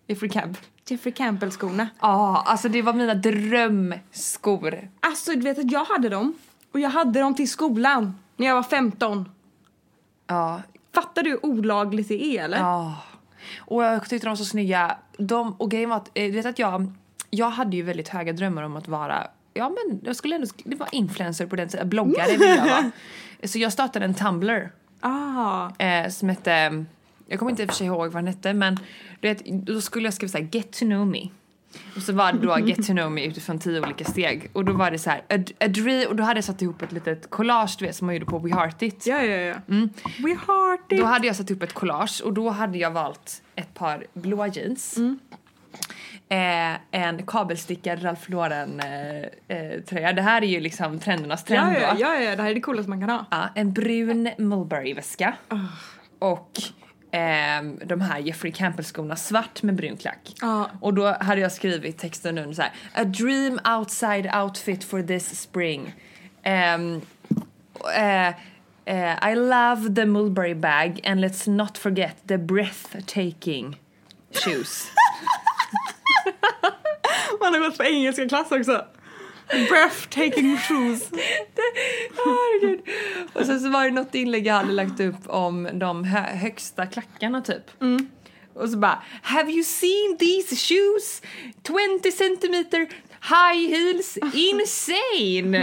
Jeffrey 0.07 0.31
Camp. 0.31 0.57
Jeffrey 0.87 1.13
Campbell-skorna. 1.13 1.87
Ja, 1.99 2.43
alltså 2.45 2.69
det 2.69 2.81
var 2.81 2.93
mina 2.93 3.13
drömskor. 3.13 4.89
Alltså 4.99 5.31
du 5.31 5.41
vet 5.41 5.59
att 5.59 5.71
jag 5.71 5.85
hade 5.85 6.09
dem. 6.09 6.33
Och 6.71 6.79
jag 6.79 6.89
hade 6.89 7.19
dem 7.19 7.35
till 7.35 7.49
skolan 7.49 8.19
när 8.37 8.47
jag 8.47 8.55
var 8.55 8.63
15. 8.63 9.29
Ja, 10.27 10.61
Fattar 10.93 11.23
du 11.23 11.29
hur 11.29 11.45
olagligt 11.45 12.07
det 12.07 12.23
är 12.23 12.43
eller? 12.43 12.57
Ja. 12.57 12.95
Och 13.59 13.83
jag 13.83 14.09
tyckte 14.09 14.27
de 14.27 14.29
var 14.29 14.35
så 14.35 14.45
snygga. 14.45 14.97
De, 15.17 15.53
och 15.53 15.71
grejen 15.71 15.89
var 15.89 15.97
att, 15.97 16.11
eh, 16.13 16.25
du 16.25 16.31
vet 16.31 16.45
att 16.45 16.59
jag, 16.59 16.93
jag 17.31 17.49
hade 17.49 17.75
ju 17.77 17.83
väldigt 17.83 18.09
höga 18.09 18.33
drömmar 18.33 18.63
om 18.63 18.75
att 18.75 18.87
vara, 18.87 19.27
ja 19.53 19.69
men 19.69 20.01
jag 20.03 20.15
skulle 20.15 20.35
ändå, 20.35 20.47
det 20.63 20.75
var 20.75 20.87
influencer 20.91 21.45
på 21.45 21.55
den 21.55 21.69
tiden, 21.69 21.89
bloggare 21.89 22.31
ville 22.31 22.55
jag 22.55 22.65
vara. 22.65 22.91
Så 23.43 23.59
jag 23.59 23.73
startade 23.73 24.05
en 24.05 24.13
Tumblr 24.13 24.71
Ah, 25.03 25.69
eh, 25.77 26.09
som 26.09 26.29
hette, 26.29 26.85
jag 27.27 27.39
kommer 27.39 27.51
inte 27.51 27.63
i 27.63 27.65
och 27.65 27.69
för 27.69 27.75
sig 27.77 27.87
ihåg 27.87 28.11
vad 28.11 28.23
den 28.23 28.27
hette 28.27 28.53
men 28.53 28.79
du 29.19 29.27
vet, 29.27 29.45
då 29.45 29.81
skulle 29.81 30.07
jag 30.07 30.13
skriva 30.13 30.29
såhär 30.29 30.47
get 30.51 30.71
to 30.71 30.85
know 30.85 31.07
me. 31.07 31.29
Och 31.95 32.01
så 32.01 32.13
var 32.13 32.33
det 32.33 32.39
då 32.39 32.59
get 32.59 32.87
to 32.87 32.93
know 32.93 33.11
me 33.11 33.25
utifrån 33.25 33.59
tio 33.59 33.81
olika 33.81 34.05
steg. 34.05 34.49
Och 34.53 34.65
då 34.65 34.73
var 34.73 34.91
det 34.91 34.99
så 34.99 35.09
här, 35.09 35.19
a, 35.29 35.43
a 35.59 35.67
dream, 35.67 36.09
och 36.09 36.15
då 36.15 36.23
hade 36.23 36.37
jag 36.37 36.43
satt 36.43 36.61
ihop 36.61 36.81
ett 36.81 36.91
litet 36.91 37.29
collage 37.29 37.75
du 37.79 37.85
vet 37.85 37.95
som 37.95 38.05
man 38.05 38.15
gjorde 38.15 38.25
på 38.25 38.39
We 38.39 38.55
Heart 38.55 38.81
It. 38.81 39.07
ja 39.07 39.23
ja 39.23 39.37
ja. 39.37 39.55
We 40.23 40.29
heart 40.47 40.91
it. 40.91 40.99
Då 40.99 41.05
hade 41.05 41.27
jag 41.27 41.35
satt 41.35 41.51
upp 41.51 41.63
ett 41.63 41.73
collage 41.73 42.21
och 42.25 42.33
då 42.33 42.49
hade 42.49 42.77
jag 42.77 42.91
valt 42.91 43.41
ett 43.55 43.73
par 43.73 44.05
blåa 44.13 44.47
jeans. 44.47 44.97
Eh, 46.31 46.77
en 46.91 47.25
kabelstickad 47.25 48.03
Ralph 48.03 48.31
Lauren 48.31 48.79
eh, 48.79 49.57
eh, 49.57 49.81
tröja. 49.81 50.13
Det 50.13 50.21
här 50.21 50.41
är 50.41 50.47
ju 50.47 50.59
liksom 50.59 50.99
trendernas 50.99 51.43
trend 51.43 51.75
ja, 51.75 51.95
ja, 51.99 52.15
ja, 52.15 52.35
det 52.35 52.43
här 52.43 52.49
är 52.49 52.55
det 52.55 52.61
coolaste 52.61 52.89
man 52.89 52.99
kan 52.99 53.09
ha. 53.09 53.25
Ja, 53.31 53.49
en 53.55 53.73
brun 53.73 54.29
Mulberry-väska. 54.37 55.33
Ah. 55.47 55.55
Och 56.19 56.51
ehm, 57.11 57.79
de 57.85 58.01
här 58.01 58.19
Jeffrey 58.19 58.51
Campbell-skorna, 58.51 59.15
svart 59.15 59.63
med 59.63 59.75
brun 59.75 59.97
klack. 59.97 60.33
Ja. 60.41 60.69
Och 60.79 60.93
då 60.93 61.17
hade 61.19 61.41
jag 61.41 61.51
skrivit 61.51 61.97
texten 61.97 62.37
under 62.37 62.53
så 62.53 62.61
här. 62.61 62.71
A 62.93 63.03
dream 63.03 63.59
outside 63.77 64.35
outfit 64.35 64.83
for 64.83 65.03
this 65.03 65.41
spring. 65.41 65.95
Ehm, 66.43 67.01
eh, 67.95 68.27
eh, 68.85 69.31
I 69.31 69.35
love 69.35 69.95
the 69.95 70.05
Mulberry 70.05 70.55
bag 70.55 70.99
and 71.03 71.25
let's 71.25 71.49
not 71.49 71.77
forget 71.77 72.15
the 72.27 72.37
breathtaking 72.37 73.79
shoes. 74.31 74.91
Man 77.41 77.53
har 77.53 77.59
gått 77.59 77.77
på 77.77 77.83
engelska 77.83 78.27
klass 78.29 78.51
också. 78.51 78.85
Breathtaking 79.69 80.57
shoes. 80.57 81.09
Herregud. 82.17 82.79
Och 83.33 83.45
sen 83.45 83.59
så 83.59 83.69
var 83.69 83.83
det 83.85 83.91
något 83.91 84.15
inlägg 84.15 84.47
jag 84.47 84.53
hade 84.53 84.71
lagt 84.73 84.99
upp 84.99 85.27
om 85.27 85.69
de 85.73 86.03
hö- 86.03 86.35
högsta 86.35 86.85
klackarna 86.85 87.41
typ. 87.41 87.63
Och 88.53 88.69
så 88.69 88.77
bara 88.77 89.03
Have 89.21 89.51
you 89.51 89.63
seen 89.63 90.17
these 90.19 90.55
shoes? 90.55 91.21
20 92.03 92.11
centimeter 92.11 92.87
high 93.21 93.69
heels 93.69 94.17
insane! 94.17 95.57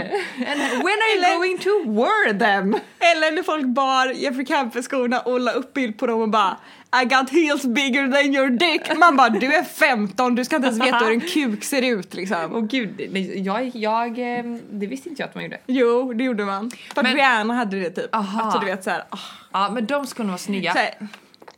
And 0.47 0.59
when 0.83 0.97
are 1.01 1.15
you 1.15 1.37
going 1.37 1.57
to 1.57 1.69
wear 1.85 2.33
them? 2.39 2.75
Eller 2.99 3.31
när 3.31 3.43
folk 3.43 3.65
bar 3.65 4.07
Jeffrey 4.07 4.45
Campbell-skorna 4.45 5.19
och 5.19 5.39
la 5.39 5.51
upp 5.51 5.73
bild 5.73 5.97
på 5.97 6.07
dem 6.07 6.21
och 6.21 6.29
bara 6.29 6.57
I 6.91 7.05
got 7.05 7.29
heels 7.29 7.65
bigger 7.65 8.07
than 8.11 8.35
your 8.35 8.49
dick. 8.49 8.97
Man 8.97 9.17
bara 9.17 9.29
du 9.29 9.53
är 9.53 9.63
15, 9.63 10.35
du 10.35 10.45
ska 10.45 10.55
inte 10.55 10.67
ens 10.67 10.81
veta 10.81 10.97
hur 10.97 11.11
en 11.11 11.21
kuk 11.21 11.63
ser 11.63 11.81
ut 11.81 12.13
liksom. 12.13 12.55
Åh 12.55 12.61
gud, 12.65 13.09
nej, 13.11 13.41
jag, 13.41 13.71
jag, 13.75 14.37
eh, 14.39 14.43
det 14.71 14.87
visste 14.87 15.09
inte 15.09 15.21
jag 15.21 15.29
att 15.29 15.35
man 15.35 15.43
gjorde. 15.43 15.59
Jo, 15.67 16.13
det 16.13 16.23
gjorde 16.23 16.45
man. 16.45 16.71
För 16.93 17.01
att 17.01 17.03
Men- 17.03 17.15
Rihanna 17.15 17.53
hade 17.53 17.79
det 17.79 17.89
typ. 17.89 18.15
Aha. 18.15 18.41
Alltså 18.41 18.59
du 18.59 18.65
vet 18.65 18.83
såhär, 18.83 19.03
oh, 19.11 19.19
Ja 19.51 19.69
men 19.73 19.85
de 19.85 20.07
skulle 20.07 20.27
vara 20.27 20.37
snygga. 20.37 20.73
såhär 20.73 20.93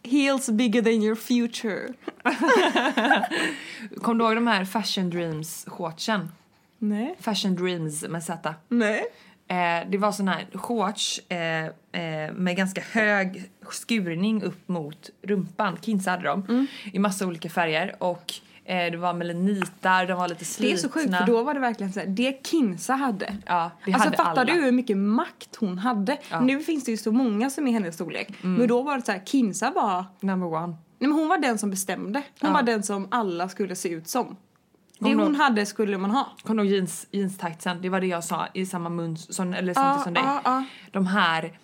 Heels 0.04 0.50
bigger 0.50 0.82
than 0.82 0.94
your 1.04 1.16
future. 1.16 1.94
Kom 4.02 4.18
du 4.18 4.24
ihåg 4.26 4.36
de 4.36 4.48
här 4.48 4.66
Fashion 4.66 5.10
Dreams 5.10 5.66
shortsen? 5.68 6.32
Nej. 6.78 7.16
Fashion 7.20 7.56
Dreams 7.56 8.04
med 8.04 8.24
Z. 8.24 8.54
Nej. 8.68 9.04
Eh, 9.48 9.90
det 9.90 9.98
var 9.98 10.12
sån 10.12 10.28
här 10.28 10.46
shorts 10.54 11.20
eh, 11.30 11.72
eh, 11.92 12.34
med 12.34 12.56
ganska 12.58 12.82
hög 12.92 13.52
skurning 13.72 14.44
upp 14.44 14.68
mot 14.68 15.10
rumpan. 15.22 15.78
Kins 15.82 16.06
hade 16.06 16.24
de 16.24 16.44
Mm. 16.50 16.68
i 16.94 17.00
massa 17.00 17.28
olika 17.28 17.50
färger 17.50 17.96
och 18.00 18.34
eh, 18.66 18.92
det 18.92 18.98
var 18.98 19.14
melanitar, 19.14 20.06
de 20.06 20.14
var 20.18 20.28
lite 20.28 20.40
Det 20.42 20.46
slitna. 20.46 20.74
är 20.74 20.78
så 20.78 20.90
sjukt 20.90 21.18
för 21.18 21.26
då 21.26 21.44
var 21.44 21.54
det 21.54 21.60
verkligen 21.60 21.94
såhär, 21.94 22.08
det 22.08 22.48
Kinsa 22.48 22.94
hade. 22.94 23.36
Ja, 23.46 23.72
det 23.86 23.94
alltså 23.94 24.06
hade 24.08 24.18
fattar 24.18 24.32
alla. 24.42 24.54
du 24.54 24.62
hur 24.62 24.72
mycket 24.72 24.98
makt 24.98 25.56
hon 25.60 25.78
hade? 25.78 26.18
Ja. 26.30 26.36
Mm. 26.36 26.48
Nu 26.48 26.60
finns 26.64 26.84
det 26.84 26.92
ju 26.92 26.98
så 26.98 27.12
många 27.12 27.50
som 27.50 27.68
är 27.68 27.72
hennes 27.72 27.96
storlek. 27.96 28.30
Men 28.42 28.68
då 28.68 28.82
var 28.82 28.96
det 28.98 29.06
så 29.06 29.12
här, 29.12 29.22
Kinsa 29.26 29.72
var, 29.72 30.06
Number 30.20 30.48
one. 30.54 30.68
nej 30.68 30.78
men 31.10 31.12
hon 31.12 31.28
var 31.28 31.38
den 31.38 31.58
som 31.58 31.70
bestämde. 31.70 32.20
Hon 32.42 32.48
Ja. 32.50 32.54
var 32.54 32.64
den 32.64 32.84
som 32.84 33.08
alla 33.12 33.50
skulle 33.50 33.76
se 33.76 33.90
ut 33.90 34.08
som. 34.08 34.36
Det 35.00 35.10
Hon 35.10 35.20
hon 35.20 35.36
hade 35.36 35.66
skulle 35.66 35.98
man 35.98 36.12
ha. 36.12 36.28
Kommer 36.44 36.64
du 36.64 36.68
ihåg 36.70 36.76
jeans, 36.78 37.08
jeans 37.12 37.38
tightsen? 37.38 37.82
Det 37.82 37.90
var 37.90 38.02
det 38.02 38.08
jag 38.08 38.24
sa 38.24 38.48
i 38.54 38.66
samma 38.66 38.90
mun 38.90 39.18
som, 39.18 39.54
eller 39.54 39.74
samtidigt 39.74 40.04
som 40.04 40.14
dig. 40.14 40.24
ja. 40.44 40.64
De 40.92 41.08
här 41.08 41.58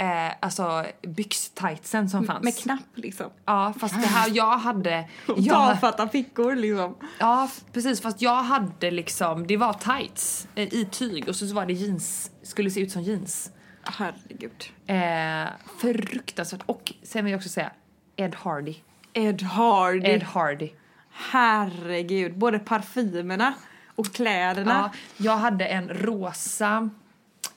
eh, 0.00 0.32
alltså 0.40 0.86
byxtightsen 1.02 2.08
som 2.10 2.24
fanns. 2.24 2.44
Med 2.44 2.58
knapp 2.58 2.88
liksom. 2.94 3.30
Ja, 3.44 3.74
fast 3.80 3.94
det 3.94 4.06
här 4.06 4.30
jag 4.34 4.58
hade... 4.58 5.08
Jag, 5.36 5.46
Tafatta 5.46 6.08
fickor 6.08 6.54
liksom. 6.54 6.96
ja, 7.18 7.50
precis. 7.72 8.00
Fast 8.00 8.22
jag 8.22 8.42
hade 8.42 8.90
liksom, 8.90 9.46
det 9.46 9.56
var 9.56 9.72
tights 9.72 10.48
eh, 10.54 10.74
i 10.74 10.88
tyg 10.90 11.28
och 11.28 11.36
så 11.36 11.54
var 11.54 11.66
det 11.66 11.72
jeans, 11.72 12.30
skulle 12.42 12.70
se 12.70 12.80
ut 12.80 12.92
som 12.92 13.02
jeans. 13.02 13.52
Herregud. 13.82 14.64
Eh, 14.86 15.48
fruktansvärt. 15.80 16.62
Och 16.66 16.92
sen 17.02 17.24
vill 17.24 17.32
jag 17.32 17.38
också 17.38 17.48
säga 17.48 17.72
Ed 18.16 18.34
Hardy. 18.34 18.74
Ed 19.12 19.42
Hardy. 19.42 20.06
Ed 20.06 20.22
Hardy. 20.22 20.70
Herregud. 21.10 22.38
Både 22.38 22.58
parfymerna 22.58 23.54
och 23.86 24.12
kläderna. 24.12 24.90
Ja, 24.92 25.24
jag 25.24 25.36
hade 25.36 25.66
en 25.66 25.88
rosa 25.88 26.90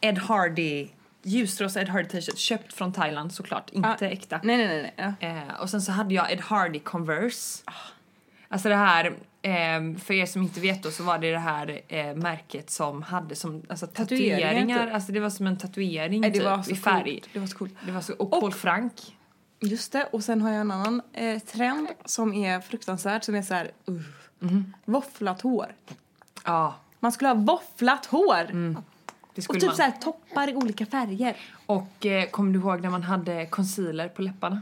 Ed 0.02 0.18
Hardy, 0.18 0.90
ljusrosa 1.24 1.82
Ed 1.82 1.90
Hardy 1.90 2.10
t-shirt 2.10 2.38
köpt 2.38 2.74
från 2.74 2.94
Thailand 2.94 3.34
såklart, 3.34 3.70
inte 3.70 3.96
Ja. 4.02 4.08
äkta. 4.08 4.40
Nej, 4.44 4.58
nej, 4.58 4.68
nej. 4.68 4.94
nej. 4.98 5.14
Ja. 5.20 5.28
Eh, 5.28 5.62
och 5.62 5.70
sen 5.70 5.82
så 5.82 5.92
hade 5.92 6.14
jag 6.14 6.32
Ed 6.32 6.42
Hardy 6.42 6.80
Converse. 6.80 7.64
Alltså 8.48 8.70
det 8.70 8.76
här, 8.76 9.06
eh, 9.42 9.98
för 10.04 10.12
er 10.14 10.26
som 10.26 10.42
inte 10.42 10.60
vet 10.60 10.84
då 10.84 10.92
så 10.92 11.04
var 11.04 11.18
det 11.18 11.32
det 11.32 11.38
här 11.40 11.82
eh, 11.88 12.16
märket 12.16 12.70
som 12.70 13.02
hade 13.02 13.36
som 13.36 13.64
alltså, 13.70 13.88
Tatueringar, 13.88 14.38
tatueringar. 14.38 14.86
typ. 14.86 14.94
Alltså 14.96 15.12
det 15.12 15.20
var 15.20 15.30
som 15.30 15.48
en 15.48 15.58
tatuering 15.58 16.22
Nej, 16.22 16.32
typ, 16.34 16.42
i 16.72 16.76
färg. 16.76 17.04
coolt. 17.22 17.30
Det 17.34 17.40
var 17.40 17.48
så 17.48 17.58
coolt. 17.58 17.74
Det 17.86 17.92
var 17.92 18.02
så, 18.02 18.14
och 18.14 18.32
Paul 18.32 18.52
Frank. 18.54 18.94
Just 19.60 19.92
det, 19.92 20.04
och 20.12 20.24
sen 20.24 20.42
har 20.42 20.52
jag 20.52 20.62
en 20.62 20.72
annan 20.72 21.02
eh, 21.14 21.40
trend 21.40 21.88
som 22.06 22.34
är 22.34 22.60
fruktansvärd 22.62 23.24
som 23.24 23.36
är 23.36 23.42
så 23.42 23.54
här, 23.54 23.72
uh, 23.90 24.02
Mhm. 24.40 24.74
våfflat 24.86 25.42
hår. 25.42 25.76
Ja, 26.46 26.76
Man 27.00 27.12
skulle 27.12 27.28
ha 27.30 27.36
våfflat 27.36 28.06
hår! 28.06 28.48
det 28.52 28.76
Och 29.38 29.54
typ 29.54 29.64
man. 29.64 29.76
så 29.76 29.82
här 29.82 29.92
toppar 29.92 30.50
i 30.50 30.56
olika 30.56 30.86
färger. 30.86 31.36
Och 31.66 32.06
eh, 32.06 32.30
kommer 32.30 32.54
du 32.54 32.60
ihåg 32.60 32.82
när 32.82 32.90
man 32.90 33.04
hade 33.04 33.46
concealer 33.46 34.08
på 34.10 34.22
läpparna? 34.22 34.62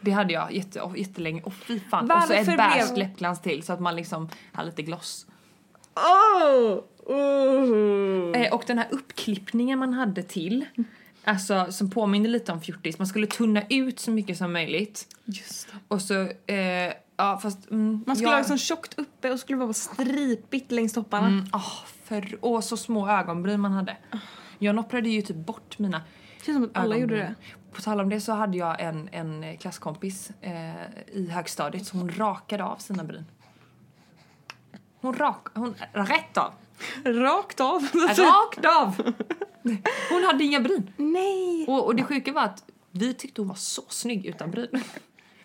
Det 0.00 0.10
hade 0.10 0.32
jag 0.32 0.52
jätte, 0.52 0.80
oh, 0.80 0.98
jättelänge. 0.98 1.42
Och 1.42 1.54
fy 1.54 1.80
fan. 1.80 2.04
och 2.04 2.10
så 2.10 2.14
Varför 2.14 2.34
ett 2.34 2.44
blev- 2.46 2.56
beige 2.56 2.96
läppglans 2.96 3.40
till 3.42 3.62
så 3.62 3.72
att 3.72 3.80
man 3.80 3.96
liksom 3.96 4.28
har 4.52 4.64
lite 4.64 4.82
gloss. 4.82 5.26
Oh! 5.94 6.80
Oh! 7.04 8.36
Eh, 8.36 8.52
och 8.54 8.64
den 8.66 8.78
här 8.78 8.88
uppklippningen 8.90 9.78
man 9.78 9.92
hade 9.92 10.22
till, 10.22 10.64
alltså 11.24 11.66
som 11.70 11.90
påminner 11.90 12.28
lite 12.30 12.52
om 12.52 12.60
fjortis. 12.60 12.98
Man 12.98 13.06
skulle 13.06 13.26
tunna 13.26 13.62
ut 13.70 14.00
så 14.00 14.10
mycket 14.10 14.38
som 14.38 14.52
möjligt. 14.52 15.06
Just 15.24 15.68
det. 15.72 15.78
Och 15.88 16.02
så, 16.02 16.20
eh, 16.52 16.92
ja 17.16 17.38
fast... 17.38 17.70
Mm, 17.70 18.04
Man 18.06 18.16
skulle 18.16 18.28
jag, 18.30 18.34
ha 18.36 18.38
liksom 18.40 18.58
tjockt 18.58 18.98
uppe 18.98 19.30
och 19.32 19.40
skulle 19.40 19.58
vara 19.58 19.72
stripigt 19.72 20.72
längs 20.72 20.92
topparna. 20.92 21.26
Mm, 21.26 21.44
åh, 21.52 21.72
för, 22.04 22.38
åh, 22.40 22.60
så 22.60 22.76
små 22.76 23.08
ögonbryn 23.08 23.60
man 23.60 23.72
hade. 23.72 23.96
Jag 24.58 24.74
nopprade 24.74 25.08
ju 25.08 25.22
typ 25.22 25.36
bort 25.36 25.78
mina 25.78 25.98
Det 26.38 26.44
känns 26.44 26.56
som 26.56 26.64
att 26.64 26.76
alla 26.76 26.96
gjorde 26.96 27.14
ögonbryn. 27.14 27.34
det. 27.50 27.76
På 27.76 27.82
tal 27.82 28.00
om 28.00 28.08
det 28.08 28.20
så 28.20 28.32
hade 28.32 28.58
jag 28.58 28.80
en, 28.80 29.08
en 29.12 29.56
klasskompis 29.58 30.30
eh, 30.40 30.86
i 31.12 31.28
högstadiet 31.30 31.86
som 31.86 31.98
hon 32.00 32.08
rakade 32.10 32.64
av 32.64 32.76
sina 32.76 33.04
bryn. 33.04 33.24
Hon 35.00 35.14
rak... 35.14 35.46
Hon, 35.54 35.74
rätt 35.92 36.36
av! 36.36 36.52
Rakt 37.04 37.60
av. 37.60 37.82
Rakt 37.94 38.64
av! 38.64 39.12
Hon 40.10 40.24
hade 40.24 40.44
inga 40.44 40.60
bryn. 40.60 40.90
Nej! 40.96 41.64
Och, 41.68 41.86
och 41.86 41.96
det 41.96 42.02
sjuka 42.04 42.32
var 42.32 42.42
att 42.42 42.64
vi 42.90 43.14
tyckte 43.14 43.40
hon 43.40 43.48
var 43.48 43.54
så 43.54 43.82
snygg 43.88 44.26
utan 44.26 44.50
bryn. 44.50 44.82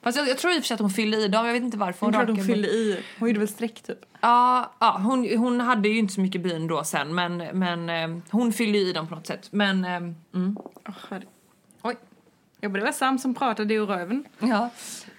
Fast 0.01 0.17
jag, 0.17 0.27
jag 0.27 0.38
tror 0.38 0.53
i 0.53 0.58
och 0.60 0.62
för 0.62 0.67
sig 0.67 0.74
att 0.75 0.81
hon 0.81 0.89
fyllde 0.89 1.17
i 1.17 1.27
dem, 1.27 1.46
jag 1.46 1.53
vet 1.53 1.63
inte 1.63 1.77
varför 1.77 2.05
Hon 2.05 2.13
tror 2.13 2.24
att 2.24 2.29
hon 2.29 2.46
fyllde 2.46 2.67
i. 2.67 3.03
Hon 3.20 3.27
gjorde 3.29 3.39
väl 3.39 3.48
streck 3.48 3.81
typ. 3.81 4.00
Ja, 4.22 4.72
ja 4.79 4.98
hon, 5.03 5.38
hon 5.38 5.60
hade 5.60 5.89
ju 5.89 5.98
inte 5.98 6.13
så 6.13 6.22
mycket 6.22 6.41
bryn 6.41 6.67
då 6.67 6.84
sen 6.84 7.15
men, 7.15 7.38
men 7.38 7.89
eh, 7.89 8.24
hon 8.31 8.53
fyllde 8.53 8.77
i 8.77 8.93
dem 8.93 9.08
på 9.08 9.15
något 9.15 9.27
sätt. 9.27 9.48
Men, 9.51 9.86
eh, 9.86 9.96
mm. 9.96 10.58
Oh, 10.86 11.17
oj. 11.81 11.96
ja, 12.62 12.70
det 12.70 12.81
var 12.81 12.91
Sam 12.91 13.20
som 13.20 13.34
pratade 13.36 13.74
ur 13.74 13.86
röven. 13.86 14.24
Ja. 14.39 14.70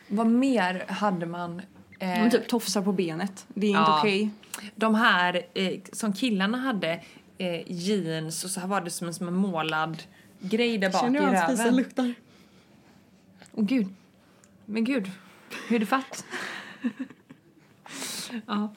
Vad 0.08 0.26
mer 0.26 0.84
hade 0.88 1.26
man? 1.26 1.62
Eh, 1.98 2.28
typ 2.30 2.48
tofsar 2.48 2.82
på 2.82 2.92
benet. 2.92 3.46
Det 3.48 3.66
är 3.66 3.70
inte 3.70 3.80
Ja. 3.80 3.98
okej. 3.98 4.30
De 4.74 4.94
här 4.94 5.42
eh, 5.54 5.80
som 5.92 6.12
killarna 6.12 6.58
hade, 6.58 7.00
eh, 7.38 7.62
jeans 7.72 8.44
och 8.44 8.50
så 8.50 8.60
här 8.60 8.66
var 8.68 8.80
det 8.80 8.90
som 8.90 9.06
en, 9.06 9.14
som 9.14 9.28
en 9.28 9.34
målad 9.34 10.02
grej 10.40 10.78
där 10.78 10.90
bak 10.92 11.00
Känner 11.02 11.20
i 11.20 11.22
du 11.22 11.36
hans 11.36 11.50
fisa 11.50 11.62
röven. 11.62 11.76
luktar? 11.76 12.14
Åh 13.52 13.64
gud. 13.64 13.88
Men 14.72 14.84
gud, 14.84 15.10
hur 15.68 15.76
är 15.76 15.80
det 15.80 15.86
fatt? 15.86 16.24
ja. 18.46 18.74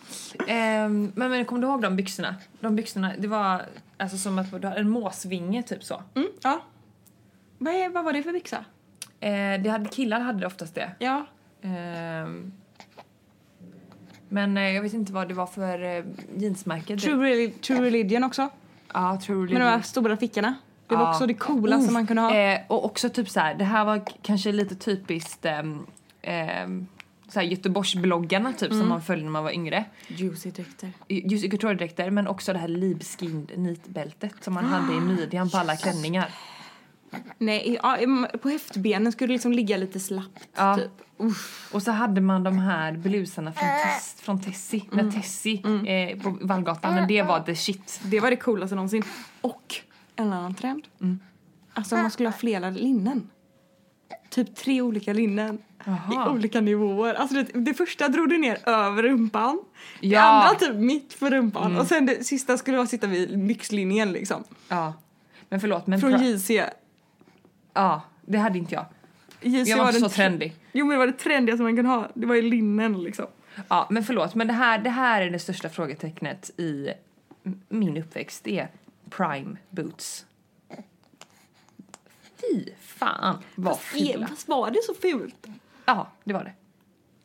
Ehm, 0.47 1.11
men, 1.15 1.29
men 1.31 1.45
kommer 1.45 1.61
du 1.61 1.67
ihåg 1.67 1.81
de 1.81 1.95
byxorna? 1.95 2.35
De 2.59 2.75
byxorna, 2.75 3.13
det 3.17 3.27
var 3.27 3.65
alltså 3.97 4.17
som 4.17 4.39
att 4.39 4.51
du 4.61 4.67
hade 4.67 4.79
en 4.79 4.89
måsvinge 4.89 5.63
typ 5.63 5.83
så. 5.83 6.03
Mm, 6.15 6.27
ja. 6.41 6.61
Vad, 7.57 7.73
är, 7.73 7.89
vad 7.89 8.03
var 8.05 8.13
det 8.13 8.23
för 8.23 8.31
byxa? 8.31 8.65
Eh, 9.19 9.61
det 9.61 9.69
hade, 9.69 9.89
killar 9.89 10.19
hade 10.19 10.39
det 10.39 10.47
oftast 10.47 10.75
det. 10.75 10.91
Ja. 10.99 11.25
Ehm, 11.61 12.53
men 14.29 14.57
eh, 14.57 14.63
jag 14.71 14.81
vet 14.81 14.93
inte 14.93 15.13
vad 15.13 15.27
det 15.27 15.33
var 15.33 15.47
för 15.47 15.83
eh, 15.97 16.03
jeansmärke. 16.37 16.97
True, 16.97 17.29
Reli- 17.29 17.59
True 17.61 17.81
Religion 17.81 18.23
också. 18.23 18.49
Ja, 18.93 19.19
True 19.25 19.37
Med 19.53 19.61
de 19.61 19.65
här 19.65 19.81
stora 19.81 20.17
fickorna. 20.17 20.55
Det 20.87 20.95
var 20.95 21.03
Ja. 21.03 21.09
också 21.11 21.27
det 21.27 21.33
coolaste 21.33 21.85
Uff, 21.87 21.93
man 21.93 22.07
kunde 22.07 22.21
ha. 22.21 22.35
Eh, 22.35 22.59
och 22.67 22.85
också 22.85 23.09
typ 23.09 23.29
så 23.29 23.39
här, 23.39 23.55
det 23.55 23.63
här 23.65 23.85
var 23.85 24.01
kanske 24.21 24.51
lite 24.51 24.75
typiskt 24.75 25.45
ehm, 25.45 25.85
ehm, 26.21 26.87
så 27.29 27.39
här 27.39 27.47
Göteborgsbloggarna 27.47 28.53
typ 28.53 28.71
Mm. 28.71 28.79
som 28.81 28.89
man 28.89 29.01
följde 29.01 29.23
när 29.25 29.31
man 29.31 29.43
var 29.43 29.51
yngre. 29.51 29.85
Juicy 30.07 30.51
dräkter. 30.51 30.91
I 31.07 31.21
couture-dräkter 31.49 32.09
men 32.09 32.27
också 32.27 32.53
det 32.53 32.59
här 32.59 32.67
Liebskind 32.67 33.51
nitbältet 33.55 34.33
som 34.43 34.53
man 34.53 34.65
hade 34.65 34.93
i 34.93 34.99
midjan 34.99 35.49
på 35.49 35.57
alla 35.57 35.75
klänningar. 35.75 36.29
Nej, 37.37 37.79
ja, 37.83 37.97
på 38.41 38.49
höftbenen 38.49 39.11
skulle 39.11 39.27
det 39.27 39.33
liksom 39.33 39.53
ligga 39.53 39.77
lite 39.77 39.99
slappt 39.99 40.47
Ja. 40.55 40.75
typ. 40.77 40.91
Uff. 41.17 41.69
Och 41.73 41.83
så 41.83 41.91
hade 41.91 42.21
man 42.21 42.43
de 42.43 42.57
här 42.57 42.91
blusarna 42.91 43.53
från, 43.53 43.67
Tess, 43.83 44.15
från 44.21 44.41
Tessie, 44.41 44.81
Mm. 44.91 45.05
när 45.05 45.11
Tessie 45.13 45.61
eh, 46.11 46.21
på 46.21 46.37
Vallgatan, 46.41 46.95
när 46.95 47.07
det 47.07 47.21
var 47.23 47.39
the 47.39 47.55
shit. 47.55 47.99
Det 48.03 48.19
var 48.19 48.29
det 48.29 48.35
coolaste 48.35 48.75
någonsin. 48.75 49.03
Och 49.41 49.75
en 50.15 50.34
annan 50.34 50.55
trend. 50.55 50.88
Mm. 51.01 51.19
Alltså 51.74 51.95
man 51.95 52.12
skulle 52.12 52.29
ha 52.29 52.34
flera 52.38 52.69
linnen. 52.69 53.29
Typ 54.29 54.55
tre 54.55 54.81
olika 54.81 55.13
linnen. 55.13 55.57
Jaha. 55.86 56.27
I 56.27 56.29
olika 56.29 56.62
nivåer. 56.62 57.13
Alltså 57.13 57.36
det, 57.36 57.43
det 57.53 57.74
första 57.74 58.07
drog 58.07 58.29
du 58.29 58.38
ner 58.38 58.69
över 58.69 59.03
rumpan. 59.03 59.62
Det 60.01 60.07
Ja. 60.07 60.19
Mm. 60.19 60.48
andra 60.48 60.60
typ 60.60 60.75
mitt 60.75 61.19
på 61.19 61.29
rumpan. 61.29 61.77
Och 61.77 61.88
sen 61.88 62.05
det 62.05 62.24
sista 62.27 62.57
skulle 62.57 62.77
vara 62.77 62.88
sitta 62.88 63.07
vid 63.07 63.45
byxlinjen 63.48 64.12
liksom. 64.12 64.43
Ja. 64.69 64.93
Men 65.50 65.60
förlåt, 65.60 65.88
men... 65.88 66.00
Från 66.00 66.24
JC. 66.24 66.51
ja, 67.74 68.01
det 68.25 68.38
hade 68.38 68.57
inte 68.57 68.75
jag. 68.75 68.86
JC 69.41 69.67
Jag 69.69 69.77
var 69.77 69.91
den 69.91 70.01
så 70.01 70.07
tr- 70.07 70.15
trendig. 70.15 70.55
Jo 70.72 70.86
men 70.86 70.93
det 70.93 70.98
var 70.98 71.07
det 71.07 71.13
trendigaste 71.13 71.63
man 71.63 71.75
kunde 71.75 71.91
ha. 71.91 72.07
Det 72.13 72.25
var 72.25 72.36
ju 72.36 72.41
linnen 72.41 73.03
liksom. 73.03 73.25
Ja, 73.67 73.88
men 73.89 74.03
förlåt, 74.03 74.36
men 74.36 74.48
det 74.48 74.53
här, 74.53 74.79
det 74.79 74.89
här 74.89 75.22
är 75.22 75.29
det 75.29 75.39
största 75.39 75.69
frågetecknet 75.69 76.51
i 76.60 76.88
min 77.69 77.98
uppväxt. 77.98 78.43
Det 78.43 78.60
är 78.60 78.67
prime 79.09 79.57
boots. 79.69 80.25
Fy 82.41 82.65
fan 82.81 83.38
vad 83.55 83.79
Fast, 83.79 83.95
är- 83.95 84.13
fula. 84.13 84.27
fast 84.27 84.47
var 84.47 84.71
det 84.71 84.79
så 84.83 84.93
fult? 84.93 85.47
Ja, 85.85 86.07
det 86.24 86.33
var 86.33 86.43
det. 86.43 86.53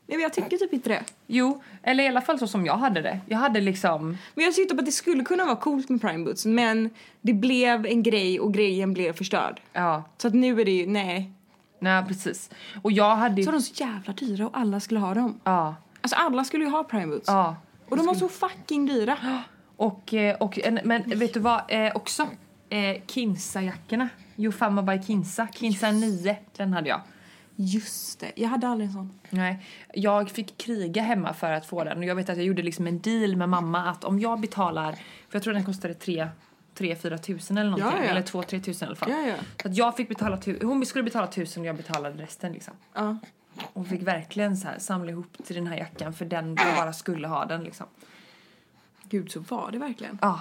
Nej, 0.06 0.16
men 0.16 0.20
jag 0.20 0.32
tycker 0.32 0.56
typ 0.56 0.72
inte 0.72 0.88
det. 0.88 1.04
Jo, 1.26 1.62
eller 1.82 2.04
i 2.04 2.08
alla 2.08 2.20
fall 2.20 2.38
så 2.38 2.46
som 2.46 2.66
jag 2.66 2.76
hade 2.76 3.02
det. 3.02 3.20
Jag 3.26 3.38
hade 3.38 3.60
liksom... 3.60 4.18
Men 4.34 4.44
jag 4.44 4.54
tyckte 4.54 4.75
på 4.75 4.80
att 4.80 4.87
det 4.87 4.92
skulle 4.92 5.25
kunna 5.25 5.44
vara 5.44 5.56
coolt 5.56 5.88
med 5.88 6.00
prime 6.00 6.25
boots 6.25 6.46
men 6.46 6.90
det 7.20 7.32
blev 7.32 7.87
en 7.87 8.02
grej 8.02 8.40
och 8.40 8.54
grejen 8.54 8.92
blev 8.92 9.12
förstörd. 9.12 9.60
Ja, 9.72 10.02
Så 10.18 10.28
att 10.28 10.34
nu 10.34 10.60
är 10.60 10.64
det 10.64 10.70
ju, 10.70 10.87
nej. 10.87 11.32
nej 11.78 12.04
precis. 12.08 12.50
Och 12.82 12.92
jag 12.92 13.16
hade 13.16 13.42
Så 13.42 13.50
var 13.50 13.58
de 13.58 13.62
så 13.64 13.84
jävla 13.84 14.12
dyra 14.12 14.46
och 14.46 14.58
alla 14.58 14.80
skulle 14.80 15.00
ha 15.00 15.14
dem. 15.14 15.40
Ja, 15.44 15.75
Alltså 16.00 16.16
alla 16.16 16.44
skulle 16.44 16.64
ju 16.64 16.70
ha 16.70 16.84
prime 16.84 17.06
boots. 17.06 17.28
ja. 17.28 17.56
Och 17.88 17.96
de 17.96 18.06
var 18.06 18.14
så 18.14 18.28
fucking 18.28 18.87
dyra. 18.87 19.18
Och, 19.80 20.14
eh, 20.14 20.37
och 20.37 20.58
en, 20.58 20.80
men 20.84 21.18
vet 21.18 21.34
du 21.34 21.40
vad 21.40 21.62
eh, 21.68 21.92
också? 21.96 22.28
Eh, 22.68 22.96
Kinsa-jackorna. 23.06 24.08
Jofama 24.37 24.82
by 24.82 25.02
Kinsa. 25.02 25.49
Kinsa 25.54 25.90
9, 25.90 26.37
den 26.56 26.72
hade 26.72 26.88
jag. 26.88 27.00
Just 27.56 28.20
det, 28.20 28.32
jag 28.34 28.49
hade 28.49 28.68
aldrig 28.68 28.88
en 28.88 28.92
sån. 28.94 29.20
Nej, 29.30 29.66
jag 29.94 30.30
fick 30.30 30.58
kriga 30.58 31.02
hemma 31.02 31.34
för 31.34 31.52
att 31.52 31.66
få 31.66 31.84
den. 31.84 31.99
Och 31.99 32.04
jag 32.04 32.14
vet 32.14 32.28
att 32.28 32.37
jag 32.37 32.46
gjorde 32.46 32.62
liksom 32.62 32.87
en 32.87 33.00
deal 33.00 33.37
med 33.37 33.49
mamma 33.49 33.90
att 33.90 34.04
om 34.04 34.20
jag 34.20 34.40
betalar, 34.40 34.92
för 34.92 35.02
jag 35.32 35.42
tror 35.42 35.54
den 35.54 35.64
kostade 35.64 35.94
3 35.94 36.28
3-4 36.78 37.18
tusen 37.18 37.58
eller 37.58 37.70
någonting. 37.70 38.00
Ja, 38.00 38.04
ja. 38.04 38.10
Eller 38.10 38.22
2-3 38.22 38.60
tusen 38.62 38.87
i 38.87 38.88
alla 38.88 38.96
fall. 38.96 39.10
Ja. 39.10 39.34
Så 39.62 39.68
att 39.68 39.76
jag 39.76 39.96
fick 39.96 40.08
betala 40.08 40.37
tu- 40.37 40.64
hon 40.64 40.87
skulle 40.87 41.04
betala 41.04 41.26
tusen 41.26 41.60
och 41.60 41.66
jag 41.66 41.76
betalade 41.76 42.22
resten 42.22 42.52
liksom. 42.52 42.75
Ja. 42.94 43.16
Och 43.72 43.87
fick 43.87 44.02
verkligen 44.02 44.56
så 44.56 44.68
här 44.68 44.78
samla 44.78 45.10
ihop 45.10 45.37
till 45.46 45.56
den 45.56 45.66
här 45.66 45.76
jackan 45.76 46.12
för 46.12 46.25
den 46.25 46.56
jag 46.66 46.76
bara 46.76 46.92
skulle 46.92 47.28
ha 47.28 47.44
den 47.44 47.64
liksom. 47.64 47.87
Gud, 49.10 49.30
så 49.32 49.40
var 49.40 49.70
det 49.72 49.78
verkligen. 49.78 50.18
Ja. 50.22 50.40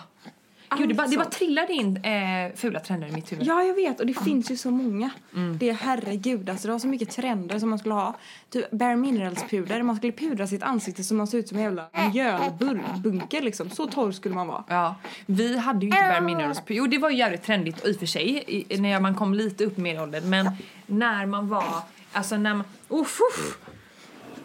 Gud, 0.78 0.90
det 0.90 0.96
bara, 0.96 1.08
det 1.08 1.18
bara 1.18 1.24
sånt. 1.24 1.36
trillade 1.36 1.74
in 1.74 1.98
eh, 1.98 2.56
fula 2.56 2.80
trender 2.80 3.08
i 3.08 3.12
mitt 3.12 3.32
huvud. 3.32 3.48
Ja, 3.48 3.64
jag 3.64 3.74
vet. 3.74 4.00
Och 4.00 4.06
det 4.06 4.14
finns 4.14 4.52
ju 4.52 4.58
så 4.58 4.72
många. 4.72 5.10
Mm. 5.36 5.58
Det 5.58 5.70
är 5.70 5.74
herregud, 5.74 6.50
alltså 6.50 6.68
det 6.68 6.72
var 6.72 6.80
så 6.80 6.88
mycket 6.88 7.10
trender 7.10 7.60
som 7.60 7.70
man 7.70 7.80
skulle 7.80 7.94
ha. 7.94 8.16
Typ 8.50 8.72
Bare 8.72 8.96
Minerals 8.96 9.44
puder. 9.44 9.84
Man 9.84 9.96
skulle 9.96 10.14
pudra 10.14 10.48
sitt 10.48 10.64
ansikte 10.64 11.04
så 11.04 11.14
man 11.14 11.28
ser 11.28 11.38
ut 11.38 11.48
som 11.48 11.58
en 11.58 11.64
jävla 11.64 11.90
mjölbunker 12.14 13.42
liksom. 13.42 13.70
Så 13.70 13.88
torr 13.88 14.12
skulle 14.12 14.36
man 14.36 14.48
vara. 14.48 14.64
Ja, 14.68 14.96
vi 15.26 15.58
hade 15.58 15.80
ju 15.80 15.86
inte 15.86 16.08
Bare 16.10 16.22
Minerals. 16.22 16.62
Jo, 16.68 16.88
det 16.88 16.98
var 16.98 17.10
ju 17.10 17.18
jävligt 17.18 17.44
trendigt 17.44 17.86
i 17.86 17.94
och 17.94 18.00
för 18.00 18.06
sig 18.06 18.44
i, 18.48 18.78
när 18.78 19.00
man 19.00 19.16
kom 19.16 19.34
lite 19.34 19.66
upp 19.66 19.78
i 19.78 19.82
medelåldern. 19.82 20.30
Men 20.30 20.52
när 20.86 21.26
man 21.26 21.50
var, 21.50 21.66
alltså 22.14 22.38
när 22.38 22.54
man, 22.54 22.66
uff, 22.90 23.20
uff. 23.32 23.58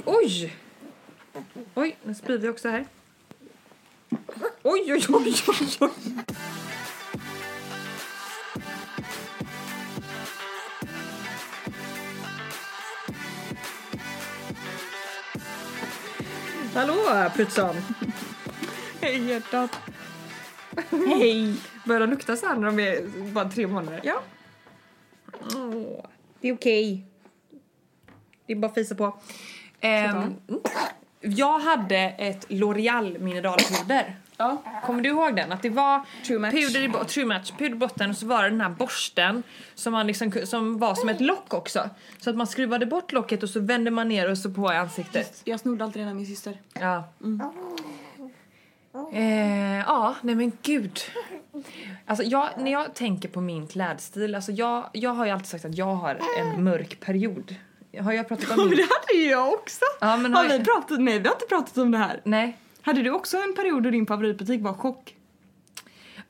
Oj! 0.04 0.56
Oj, 1.74 1.96
nu 2.02 2.14
sprider 2.14 2.44
jag 2.44 2.52
också 2.52 2.68
här. 2.68 2.84
Oj, 4.62 4.92
oj, 4.92 5.06
oj, 5.08 5.34
oj, 5.48 5.76
oj. 5.80 5.90
Hallå, 16.74 17.30
Prutsson! 17.36 17.76
Hej 19.00 19.28
hjärtat. 19.28 19.70
Hej. 20.90 21.54
Börjar 21.84 22.00
de 22.00 22.10
lukta 22.10 22.36
så 22.36 22.46
här 22.46 22.56
när 22.56 22.66
de 22.66 22.78
är 22.78 23.06
bara 23.32 23.50
tre 23.50 23.66
månader? 23.66 24.00
Ja. 24.04 24.22
Åh, 25.56 26.06
det 26.40 26.48
är 26.48 26.54
okej. 26.54 27.06
Det 28.46 28.52
är 28.52 28.56
bara 28.56 28.66
att 28.66 28.74
fisa 28.74 28.94
på. 28.94 29.18
Ehm, 29.80 30.16
mm. 30.16 30.34
Jag 31.24 31.58
hade 31.58 31.96
ett 31.98 32.48
L'Oreal 32.48 33.18
mineralpuder. 33.18 34.16
Ja. 34.36 34.62
Kommer 34.86 35.02
du 35.02 35.08
ihåg 35.08 35.36
den? 35.36 35.52
Att 35.52 35.62
det 35.62 35.70
var 35.70 36.02
True 36.26 36.50
puder 36.50 36.82
i, 36.82 36.88
bo- 36.88 37.04
true 37.04 37.24
match, 37.24 37.50
puder 37.58 37.72
i 37.72 37.74
botten 37.78 38.10
och 38.10 38.16
så 38.16 38.26
var 38.26 38.42
det 38.42 38.50
den 38.50 38.60
här 38.60 38.68
borsten 38.70 39.42
som, 39.74 39.92
man 39.92 40.06
liksom, 40.06 40.32
som 40.44 40.78
var 40.78 40.94
som 40.94 41.08
ett 41.08 41.20
lock 41.20 41.54
också. 41.54 41.90
Så 42.18 42.30
att 42.30 42.36
man 42.36 42.46
skruvade 42.46 42.86
bort 42.86 43.12
locket 43.12 43.42
och 43.42 43.50
så 43.50 43.60
vände 43.60 43.90
man 43.90 44.08
ner 44.08 44.30
och 44.30 44.38
så 44.38 44.50
på 44.50 44.72
i 44.72 44.76
ansiktet. 44.76 45.42
Jag 45.44 45.60
snodde 45.60 45.84
alltid 45.84 46.02
den 46.02 46.08
av 46.08 46.16
min 46.16 46.26
syster. 46.26 46.58
Ja. 46.72 47.04
Eh, 49.12 49.78
ja, 49.78 50.14
nej 50.22 50.34
men 50.34 50.52
gud. 50.62 51.00
Alltså 52.06 52.24
jag, 52.24 52.48
när 52.58 52.72
jag 52.72 52.94
tänker 52.94 53.28
på 53.28 53.40
min 53.40 53.66
klädstil, 53.66 54.34
alltså 54.34 54.52
jag, 54.52 54.88
jag 54.92 55.10
har 55.10 55.24
ju 55.24 55.30
alltid 55.30 55.46
sagt 55.48 55.64
att 55.64 55.78
jag 55.78 55.94
har 55.94 56.18
en 56.38 56.64
mörk 56.64 57.00
period. 57.00 57.54
Har 58.02 58.12
jag 58.12 58.28
pratat 58.28 58.50
om 58.50 58.56
Men 58.56 58.68
min? 58.68 58.76
det 58.76 58.82
hade 58.82 59.22
ju 59.24 59.30
jag 59.30 59.52
också. 59.52 59.84
Ja, 60.00 60.16
men 60.16 60.34
har 60.34 60.42
har 60.42 60.48
vi 60.48 60.56
jag- 60.56 60.64
pratat? 60.64 61.00
Nej, 61.00 61.18
vi 61.18 61.28
har 61.28 61.34
inte 61.34 61.46
pratat 61.48 61.78
om 61.78 61.90
det 61.90 61.98
här. 61.98 62.20
Nej. 62.24 62.56
Hade 62.82 63.02
du 63.02 63.10
också 63.10 63.36
en 63.36 63.54
period 63.54 63.82
då 63.82 63.90
din 63.90 64.06
favoritbutik 64.06 64.62
var 64.62 64.72
chock? 64.74 65.14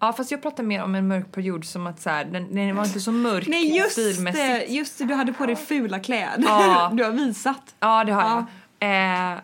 Ja 0.00 0.12
fast 0.12 0.30
jag 0.30 0.42
pratar 0.42 0.62
mer 0.62 0.82
om 0.82 0.94
en 0.94 1.08
mörk 1.08 1.32
period 1.32 1.64
som 1.64 1.86
att 1.86 2.00
så 2.02 2.10
här, 2.10 2.24
den, 2.24 2.54
den 2.54 2.76
var 2.76 2.84
inte 2.84 3.00
så 3.00 3.12
mörk 3.12 3.46
Nej 3.46 3.76
just 3.76 3.92
stilmässigt. 3.92 4.44
det, 4.46 4.64
just 4.74 4.98
det, 4.98 5.04
du 5.04 5.14
hade 5.14 5.32
på 5.32 5.46
dig 5.46 5.56
fula 5.56 5.98
kläder. 6.00 6.44
Ja. 6.46 6.90
Du 6.94 7.04
har 7.04 7.10
visat. 7.10 7.74
Ja 7.80 8.04
det 8.04 8.12
har 8.12 8.22
Ja. 8.22 8.46
jag. 8.78 9.32
Eh, 9.34 9.38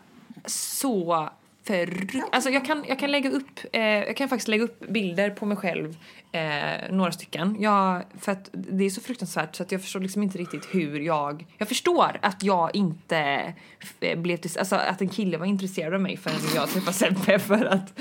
så 0.46 1.28
för... 1.66 1.90
Alltså 2.32 2.50
jag 2.50 2.64
kan, 2.64 2.84
jag 2.88 2.98
kan 2.98 3.10
lägga 3.12 3.30
upp, 3.30 3.60
eh, 3.72 3.82
jag 3.82 4.16
kan 4.16 4.28
faktiskt 4.28 4.48
lägga 4.48 4.64
upp 4.64 4.80
bilder 4.88 5.30
på 5.30 5.46
mig 5.46 5.56
själv, 5.56 5.96
eh, 6.32 6.90
några 6.92 7.12
stycken. 7.12 7.56
Jag, 7.60 8.02
för 8.20 8.32
att 8.32 8.48
det 8.52 8.84
är 8.84 8.90
så 8.90 9.00
fruktansvärt 9.00 9.56
så 9.56 9.62
att 9.62 9.72
jag 9.72 9.82
förstår 9.82 10.00
liksom 10.00 10.22
inte 10.22 10.38
riktigt 10.38 10.66
hur 10.70 11.00
jag... 11.00 11.46
Jag 11.58 11.68
förstår 11.68 12.18
att 12.22 12.42
jag 12.42 12.74
inte 12.76 13.54
eh, 14.00 14.18
blev 14.18 14.36
till, 14.36 14.58
alltså 14.58 14.76
att 14.76 15.00
en 15.00 15.08
kille 15.08 15.36
var 15.38 15.46
intresserad 15.46 15.94
av 15.94 16.00
mig 16.00 16.16
förrän 16.16 16.36
jag 16.54 16.68
träffade 16.70 16.92
Sebbe 16.96 17.38
för 17.48 17.64
att, 17.64 18.00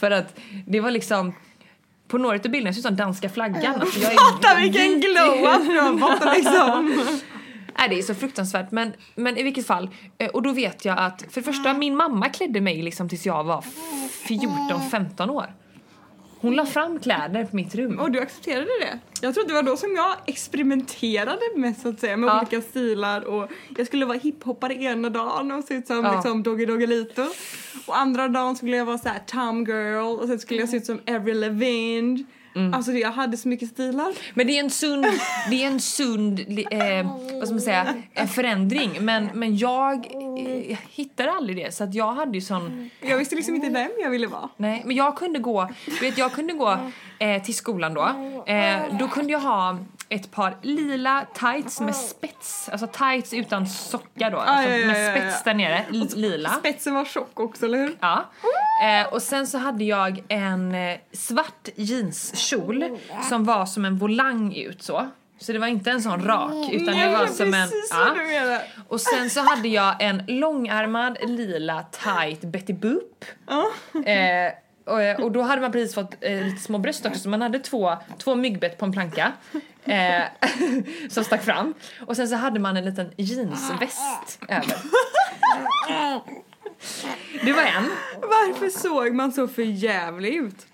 för 0.00 0.10
att 0.10 0.38
det 0.66 0.80
var 0.80 0.90
liksom 0.90 1.32
på 2.08 2.18
några 2.18 2.36
av 2.36 2.42
bilderna 2.50 2.72
ser 2.72 2.78
ut 2.80 2.86
som 2.86 2.96
danska 2.96 3.28
flaggan. 3.28 3.80
Alltså 3.80 4.00
jag 4.00 4.12
är 4.12 4.16
Fatta 4.42 4.60
vilken 4.60 5.00
glow-up 5.00 5.66
du 5.66 5.80
har 5.80 5.98
fått 5.98 6.36
liksom. 6.36 7.04
Nej, 7.78 7.88
det 7.88 7.98
är 7.98 8.02
så 8.02 8.14
fruktansvärt. 8.14 8.70
Men, 8.70 8.92
men 9.14 9.36
i 9.36 9.42
vilket 9.42 9.66
fall. 9.66 9.90
eh, 10.18 10.28
Och 10.28 10.42
då 10.42 10.52
vet 10.52 10.84
jag 10.84 10.98
att 10.98 11.22
för 11.22 11.40
det 11.40 11.42
första, 11.42 11.74
min 11.74 11.96
mamma 11.96 12.28
klädde 12.28 12.60
mig 12.60 12.82
liksom 12.82 13.08
tills 13.08 13.26
jag 13.26 13.44
var 13.44 13.64
14-15 14.28 15.30
år. 15.30 15.54
Hon 16.40 16.54
la 16.56 16.66
fram 16.66 16.98
kläder 17.00 17.44
på 17.44 17.56
mitt 17.56 17.74
rum. 17.74 17.98
Och 17.98 18.10
du 18.10 18.20
accepterade 18.20 18.64
det? 18.80 18.98
Jag 19.22 19.34
trodde 19.34 19.48
det 19.48 19.54
var 19.54 19.62
då 19.62 19.76
som 19.76 19.94
jag 19.96 20.16
experimenterade 20.26 21.40
mest 21.56 21.82
så 21.82 21.88
att 21.88 22.00
säga 22.00 22.16
med 22.16 22.28
Ja. 22.28 22.38
olika 22.40 22.60
stilar 22.60 23.20
och 23.24 23.50
jag 23.76 23.86
skulle 23.86 24.06
vara 24.06 24.18
hiphoppare 24.18 24.74
ena 24.74 25.10
dagen 25.10 25.50
och 25.52 25.64
se 25.64 25.74
ut 25.74 25.86
som 25.86 26.04
Ja. 26.04 26.14
liksom 26.14 26.42
Doggy 26.42 26.66
Doggelito 26.66 27.22
och 27.86 27.98
andra 27.98 28.28
dagen 28.28 28.56
skulle 28.56 28.76
jag 28.76 28.84
vara 28.84 28.98
så 28.98 29.08
här 29.08 29.18
Tom 29.26 29.64
Girl 29.64 30.20
och 30.20 30.26
sen 30.28 30.38
skulle 30.38 30.60
jag 30.60 30.68
se 30.68 30.76
ut 30.76 30.86
som 30.86 31.00
Avril 31.08 31.40
Lavigne. 31.40 32.24
Mm. 32.54 32.74
Alltså 32.74 32.92
jag 32.92 33.12
hade 33.12 33.36
så 33.36 33.48
mycket 33.48 33.68
stilar. 33.68 34.12
Men 34.34 34.46
det 34.46 34.52
är 34.52 34.60
en 34.60 34.70
sund, 34.70 35.06
det 35.50 35.62
är 35.62 35.66
en 35.66 35.80
sund 35.80 36.40
eh, 36.70 37.06
vad 37.32 37.48
ska 37.48 37.54
man 37.54 37.60
säga, 37.60 37.94
förändring. 38.28 38.90
Men, 39.00 39.28
men 39.34 39.56
jag 39.56 40.06
eh, 40.70 40.78
hittade 40.90 41.32
aldrig 41.32 41.56
det. 41.56 41.74
Så 41.74 41.84
att 41.84 41.94
jag 41.94 42.12
hade 42.12 42.32
ju 42.32 42.40
sån... 42.40 42.90
Jag 43.00 43.18
visste 43.18 43.36
liksom 43.36 43.54
inte 43.54 43.68
vem 43.68 43.90
jag 44.02 44.10
ville 44.10 44.26
vara. 44.26 44.48
Nej, 44.56 44.82
men 44.86 44.96
jag 44.96 45.16
kunde 45.16 45.38
gå, 45.38 45.68
vet 46.00 46.18
jag 46.18 46.32
kunde 46.32 46.52
gå 46.52 46.78
eh, 47.18 47.42
till 47.42 47.54
skolan 47.54 47.94
då. 47.94 48.02
Eh, 48.46 48.98
då 48.98 49.08
kunde 49.08 49.32
jag 49.32 49.40
ha 49.40 49.78
ett 50.10 50.30
par 50.30 50.56
lila 50.62 51.26
tights 51.34 51.80
med 51.80 51.96
spets, 51.96 52.68
alltså 52.68 52.86
tights 52.86 53.34
utan 53.34 53.66
socka 53.66 54.30
då, 54.30 54.36
alltså 54.36 54.70
ja, 54.70 54.76
ja, 54.76 54.86
med 54.86 55.16
spets 55.16 55.42
där 55.42 55.54
nere, 55.54 55.84
lila. 56.14 56.48
Spetsen 56.48 56.94
var 56.94 57.04
tjock 57.04 57.40
också, 57.40 57.66
eller 57.66 57.78
hur? 57.78 57.96
Ja. 58.00 58.24
Eh, 58.84 59.12
och 59.12 59.22
sen 59.22 59.46
så 59.46 59.58
hade 59.58 59.84
jag 59.84 60.24
en 60.28 60.74
eh, 60.74 60.98
svart 61.12 61.68
jeanskjol 61.76 62.98
som 63.28 63.44
var 63.44 63.66
som 63.66 63.84
en 63.84 63.98
volang 63.98 64.54
ut 64.54 64.82
så. 64.82 65.08
Så 65.38 65.52
det 65.52 65.58
var 65.58 65.66
inte 65.66 65.90
en 65.90 66.02
sån 66.02 66.24
rak 66.24 66.72
utan 66.72 66.98
det 66.98 67.08
var 67.08 67.26
som 67.26 67.54
en... 67.54 67.68
Ja. 67.90 68.60
Och 68.88 69.00
sen 69.00 69.30
så 69.30 69.40
hade 69.40 69.68
jag 69.68 70.02
en 70.02 70.22
långärmad 70.26 71.18
lila 71.22 71.82
tight 71.82 72.40
Betty 72.40 72.72
Boop. 72.72 73.24
Ja. 73.46 73.70
Eh, 74.10 74.52
och, 74.84 75.24
och 75.24 75.32
då 75.32 75.42
hade 75.42 75.60
man 75.60 75.72
precis 75.72 75.94
fått 75.94 76.14
eh, 76.20 76.44
lite 76.44 76.62
små 76.62 76.78
bröst 76.78 77.06
också 77.06 77.20
så 77.20 77.28
man 77.28 77.42
hade 77.42 77.58
två, 77.58 77.96
två 78.18 78.34
myggbett 78.34 78.78
på 78.78 78.84
en 78.84 78.92
planka. 78.92 79.32
Eh, 79.84 80.22
som 81.10 81.24
stack 81.24 81.42
fram. 81.42 81.74
Och 82.06 82.16
sen 82.16 82.28
så 82.28 82.36
hade 82.36 82.60
man 82.60 82.76
en 82.76 82.84
liten 82.84 83.12
jeansväst 83.16 84.38
över. 84.48 84.76
Det 87.44 87.52
var 87.52 87.62
en. 87.62 87.90
Varför 88.20 88.68
såg 88.68 89.14
man 89.14 89.32
så 89.32 89.48
förjävlig 89.48 90.34
ut? 90.34 90.66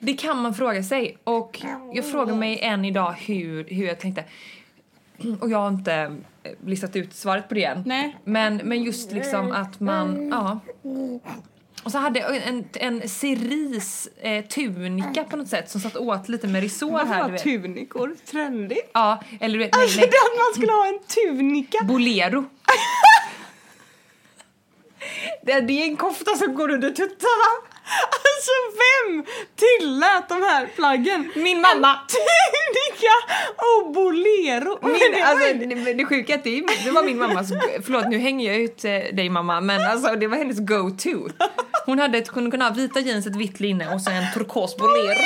Det 0.00 0.14
kan 0.14 0.42
man 0.42 0.54
fråga 0.54 0.82
sig. 0.82 1.18
Och 1.24 1.62
jag 1.92 2.10
frågar 2.10 2.34
mig 2.34 2.60
än 2.60 2.84
idag 2.84 3.12
hur, 3.12 3.64
hur 3.64 3.86
jag 3.86 4.00
tänkte. 4.00 4.24
Och 5.40 5.50
jag 5.50 5.58
har 5.58 5.68
inte 5.68 5.94
eh, 6.42 6.52
listat 6.66 6.96
ut 6.96 7.14
svaret 7.14 7.48
på 7.48 7.54
det 7.54 7.64
än. 7.64 7.82
Nej. 7.86 8.16
Men, 8.24 8.56
men 8.56 8.82
just 8.82 9.12
liksom 9.12 9.52
att 9.52 9.80
man, 9.80 10.28
ja. 10.28 10.60
Och 11.84 11.92
så 11.92 11.98
hade 11.98 12.20
jag 12.20 12.36
en, 12.36 12.64
en 12.74 13.08
cerise 13.08 14.10
eh, 14.20 14.44
tunika 14.44 15.24
på 15.24 15.36
något 15.36 15.48
sätt 15.48 15.70
som 15.70 15.80
satt 15.80 15.96
åt 15.96 16.28
lite 16.28 16.46
med 16.46 16.62
resår 16.62 16.90
Varför 16.90 17.06
här. 17.06 17.16
Du 17.16 17.22
var 17.22 17.30
vet. 17.30 17.42
tunikor 17.42 18.16
trendigt? 18.30 18.90
Ja, 18.92 19.22
eller 19.40 19.58
du 19.58 19.64
vet, 19.64 19.74
nej, 19.74 19.82
Alltså 19.82 20.00
nej. 20.00 20.10
det 20.10 20.16
att 20.16 20.38
man 20.38 20.54
skulle 20.54 20.72
ha 20.72 20.86
en 20.86 20.98
tunika. 20.98 21.84
Bolero. 21.84 22.44
Det, 25.42 25.52
är 25.52 25.70
en 25.70 25.96
kofta 25.96 26.36
som 26.36 26.54
går 26.54 26.70
under 26.70 26.90
tuttarna. 26.90 27.50
Alltså 28.10 28.52
vem 28.82 29.24
tillät 29.56 30.28
de 30.28 30.34
här 30.42 30.66
plaggen? 30.76 31.32
Min 31.36 31.60
mamma. 31.60 31.98
Tunika 32.08 33.14
och 33.56 33.92
bolero. 33.92 34.78
Min, 34.82 35.22
alltså, 35.24 35.54
det, 35.84 35.92
det 35.94 36.04
sjuka 36.04 36.32
är 36.34 36.38
att 36.38 36.44
det, 36.44 36.64
det 36.84 36.90
var 36.90 37.02
min 37.02 37.18
mammas, 37.18 37.48
förlåt 37.84 38.08
nu 38.08 38.18
hänger 38.18 38.52
jag 38.52 38.60
ut 38.62 38.84
eh, 38.84 38.90
dig 38.90 39.28
mamma, 39.28 39.60
men 39.60 39.80
alltså 39.90 40.14
det 40.16 40.26
var 40.26 40.36
hennes 40.36 40.58
go-to. 40.58 41.28
Hon 41.86 41.98
hade 41.98 42.18
ett, 42.18 42.28
kunde 42.28 42.64
ha 42.64 42.70
vita 42.70 43.00
jeans, 43.00 43.26
ett 43.26 43.36
vitt 43.36 43.60
linne 43.60 43.94
och 43.94 44.00
så 44.00 44.10
en 44.10 44.32
turkos 44.34 44.76
bolero. 44.76 45.18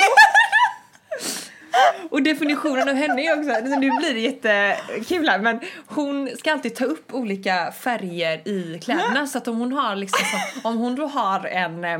Och 2.09 2.23
definitionen 2.23 2.89
av 2.89 2.95
henne 2.95 3.21
är 3.21 3.39
också, 3.39 3.51
alltså, 3.51 3.79
nu 3.79 3.91
blir 3.91 4.13
det 4.13 4.19
jättekul 4.19 5.29
här, 5.29 5.39
men 5.39 5.59
hon 5.85 6.29
ska 6.37 6.51
alltid 6.51 6.75
ta 6.75 6.85
upp 6.85 7.13
olika 7.13 7.71
färger 7.71 8.47
i 8.47 8.79
kläderna 8.83 9.27
så 9.27 9.37
att 9.37 9.47
om 9.47 9.57
hon 9.57 9.71
har 9.71 9.95
liksom, 9.95 10.25
så, 10.25 10.67
om 10.67 10.77
hon 10.77 10.95
då 10.95 11.07
har 11.07 11.45
en 11.45 11.83
eh, 11.83 11.99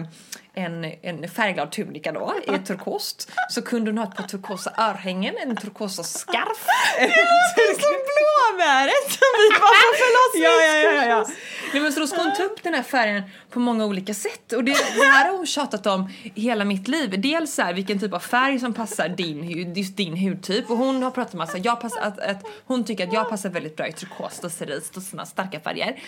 en, 0.53 0.85
en 1.01 1.29
färgglad 1.29 1.71
tunika 1.71 2.11
då, 2.11 2.33
i 2.47 2.49
ett 2.53 2.65
turkost, 2.65 3.31
så 3.49 3.61
kunde 3.61 3.91
hon 3.91 3.97
ha 3.97 4.05
ett 4.05 4.15
par 4.15 4.23
turkosa 4.23 4.73
örhängen, 4.77 5.35
en 5.37 5.55
turkosa 5.55 6.03
scarf. 6.03 6.67
Det 6.97 7.03
är 7.03 7.73
som 7.73 7.95
blåbäret 8.09 9.11
som 9.11 9.29
vi 9.37 9.59
var 9.59 9.69
på 9.69 9.95
förlossningskurs. 10.03 10.83
ja, 10.83 10.91
ja, 10.91 11.05
ja, 11.05 11.09
ja. 11.09 11.25
Nej, 11.73 11.81
men 11.81 11.93
så 11.93 11.99
då 11.99 12.07
ska 12.07 12.21
hon 12.21 12.35
ta 12.35 12.43
upp 12.43 12.63
den 12.63 12.73
här 12.73 12.83
färgen 12.83 13.23
på 13.49 13.59
många 13.59 13.85
olika 13.85 14.13
sätt. 14.13 14.53
Och 14.53 14.63
det, 14.63 14.71
det 14.71 15.05
här 15.05 15.29
har 15.29 15.37
hon 15.37 15.45
tjatat 15.45 15.87
om 15.87 16.09
hela 16.35 16.65
mitt 16.65 16.87
liv. 16.87 17.21
Dels 17.21 17.53
så 17.53 17.61
här, 17.61 17.73
vilken 17.73 17.99
typ 17.99 18.13
av 18.13 18.19
färg 18.19 18.59
som 18.59 18.73
passar 18.73 19.09
din, 19.09 19.73
just 19.75 19.97
din 19.97 20.17
hudtyp. 20.17 20.69
Och 20.69 20.77
hon 20.77 21.03
har 21.03 21.11
pratat 21.11 21.33
om 21.33 21.41
att, 21.41 21.65
jag 21.65 21.81
passar, 21.81 22.01
att, 22.01 22.19
att 22.19 22.43
hon 22.65 22.83
tycker 22.83 23.07
att 23.07 23.13
jag 23.13 23.29
passar 23.29 23.49
väldigt 23.49 23.75
bra 23.75 23.87
i 23.87 23.93
turkost 23.93 24.43
och 24.43 24.51
cerise 24.51 24.91
och 24.95 25.01
såna 25.01 25.25
starka 25.25 25.59
färger. 25.59 25.99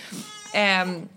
Ehm, 0.53 1.07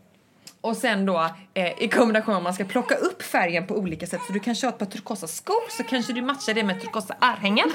Och 0.64 0.76
sen 0.76 1.06
då 1.06 1.30
eh, 1.54 1.82
i 1.82 1.88
kombination 1.88 2.34
med 2.34 2.42
man 2.42 2.54
ska 2.54 2.64
plocka 2.64 2.94
upp 2.94 3.22
färgen 3.22 3.66
på 3.66 3.74
olika 3.74 4.06
sätt. 4.06 4.20
Så 4.26 4.32
du 4.32 4.40
kanske 4.40 4.66
har 4.66 4.72
ett 4.72 4.78
par 4.78 4.86
turkosa 4.86 5.26
skor 5.26 5.70
så 5.70 5.82
kanske 5.82 6.12
du 6.12 6.22
matchar 6.22 6.54
det 6.54 6.64
med 6.64 6.80
turkosa 6.80 7.14
örhängen. 7.20 7.72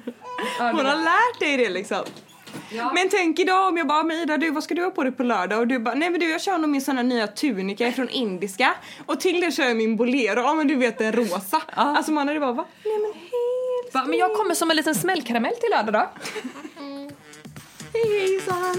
Hon 0.58 0.86
har 0.86 0.96
lärt 0.96 1.40
dig 1.40 1.56
det 1.56 1.68
liksom. 1.68 2.04
Ja. 2.70 2.92
Men 2.94 3.08
tänk 3.08 3.38
idag 3.38 3.68
om 3.68 3.76
jag 3.76 3.86
bara, 3.86 4.02
men 4.02 4.16
Ida 4.16 4.36
du 4.36 4.50
vad 4.50 4.64
ska 4.64 4.74
du 4.74 4.84
ha 4.84 4.90
på 4.90 5.02
dig 5.02 5.12
på 5.12 5.22
lördag? 5.22 5.58
Och 5.58 5.66
du 5.66 5.78
bara, 5.78 5.94
nej 5.94 6.10
men 6.10 6.20
du 6.20 6.30
jag 6.30 6.42
kör 6.42 6.58
nog 6.58 6.70
min 6.70 6.80
sån 6.80 6.96
här 6.96 7.04
nya 7.04 7.26
tunika 7.26 7.92
från 7.92 8.08
indiska. 8.08 8.74
Och 9.06 9.20
till 9.20 9.40
det 9.40 9.52
kör 9.52 9.64
jag 9.64 9.76
min 9.76 9.96
bolero, 9.96 10.40
ja 10.40 10.54
men 10.54 10.68
du 10.68 10.76
vet 10.76 10.98
den 10.98 11.12
rosa. 11.12 11.62
Alltså 11.74 12.12
man 12.12 12.28
hade 12.28 12.40
bara, 12.40 12.52
va? 12.52 12.64
Nej 12.84 12.98
men 12.98 13.12
helt 13.12 13.94
Va, 13.94 14.04
men 14.06 14.18
jag 14.18 14.34
kommer 14.36 14.54
som 14.54 14.70
en 14.70 14.76
liten 14.76 14.94
smällkaramell 14.94 15.54
till 15.56 15.70
lördag 15.70 15.92
då. 15.92 16.08
Hej 18.04 18.20
hejsan. 18.20 18.76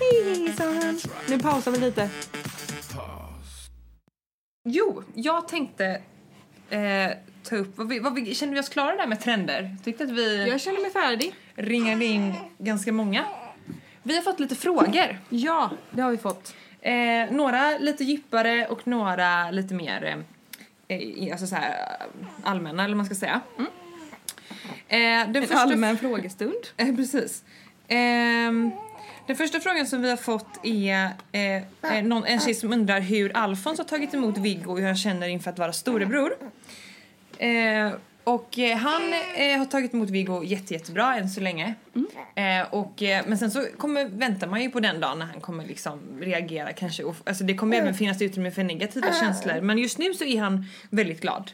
hej 0.00 0.24
hejsan. 0.46 0.98
Nu 1.28 1.38
pausar 1.38 1.70
vi 1.70 1.78
lite. 1.78 2.10
Jo, 4.68 5.02
jag 5.14 5.48
tänkte 5.48 6.00
eh, 6.70 7.10
ta 7.42 7.56
upp, 7.56 7.78
vad 7.78 7.88
vi, 7.88 7.98
vad 7.98 8.14
vi, 8.14 8.34
känner 8.34 8.54
vi 8.54 8.60
oss 8.60 8.68
klara 8.68 8.96
där 8.96 9.06
med 9.06 9.20
trender? 9.20 9.76
Tyckte 9.84 10.04
att 10.04 10.10
vi 10.10 10.48
Jag 10.48 10.60
känner 10.60 10.80
mig 10.82 10.90
färdig. 10.90 11.34
ringade 11.54 12.04
in 12.04 12.34
ganska 12.58 12.92
många. 12.92 13.24
Vi 14.02 14.16
har 14.16 14.22
fått 14.22 14.40
lite 14.40 14.54
frågor. 14.56 15.18
Ja, 15.28 15.70
det 15.90 16.02
har 16.02 16.10
vi 16.10 16.18
fått. 16.18 16.54
Eh, 16.80 17.30
några 17.30 17.78
lite 17.78 18.04
djupare 18.04 18.66
och 18.66 18.86
några 18.86 19.50
lite 19.50 19.74
mer 19.74 20.24
eh, 20.88 20.96
eh, 20.98 21.32
alltså 21.32 21.46
så 21.46 21.54
här, 21.54 21.96
allmänna, 22.42 22.84
eller 22.84 22.94
vad 22.94 22.96
man 22.96 23.06
ska 23.06 23.14
säga. 23.14 23.40
Eh, 24.88 24.98
den 25.32 25.36
En 25.36 25.52
allmän 25.58 25.98
frågestund. 25.98 26.54
Eh, 26.76 26.96
precis. 26.96 27.44
Ehm, 27.88 28.70
den 29.26 29.36
första 29.36 29.60
frågan 29.60 29.86
som 29.86 30.02
vi 30.02 30.10
har 30.10 30.16
fått 30.16 30.46
är 30.62 31.10
eh, 31.32 31.56
eh, 31.96 32.04
någon, 32.04 32.24
en 32.24 32.40
tjej 32.40 32.54
som 32.54 32.72
undrar 32.72 33.00
hur 33.00 33.36
Alfons 33.36 33.78
har 33.78 33.84
tagit 33.84 34.14
emot 34.14 34.38
Viggo 34.38 34.70
och 34.70 34.78
hur 34.78 34.86
han 34.86 34.96
känner 34.96 35.28
inför 35.28 35.50
att 35.50 35.58
vara 35.58 35.72
storebror. 35.72 36.32
Eh, 37.38 37.92
och 38.24 38.58
eh, 38.58 38.76
han 38.76 39.02
eh, 39.36 39.58
har 39.58 39.64
tagit 39.64 39.94
emot 39.94 40.10
Viggo 40.10 40.44
jätte, 40.44 40.74
jättebra 40.74 41.16
än 41.16 41.28
så 41.30 41.40
länge. 41.40 41.74
Eh, 42.34 42.66
och, 42.74 43.02
eh, 43.02 43.24
men 43.26 43.38
sen 43.38 43.50
så 43.50 43.64
kommer, 43.76 44.04
väntar 44.04 44.46
man 44.46 44.62
ju 44.62 44.70
på 44.70 44.80
den 44.80 45.00
dagen 45.00 45.18
när 45.18 45.26
han 45.26 45.40
kommer 45.40 45.64
liksom 45.64 46.00
reagera 46.20 46.72
kanske. 46.72 47.04
Och, 47.04 47.16
alltså 47.24 47.44
det 47.44 47.54
kommer 47.54 47.76
även 47.76 47.94
finnas 47.94 48.22
utrymme 48.22 48.50
för 48.50 48.62
negativa 48.64 49.06
känslor. 49.20 49.60
Men 49.60 49.78
just 49.78 49.98
nu 49.98 50.14
så 50.14 50.24
är 50.24 50.40
han 50.40 50.64
väldigt 50.90 51.20
glad. 51.20 51.50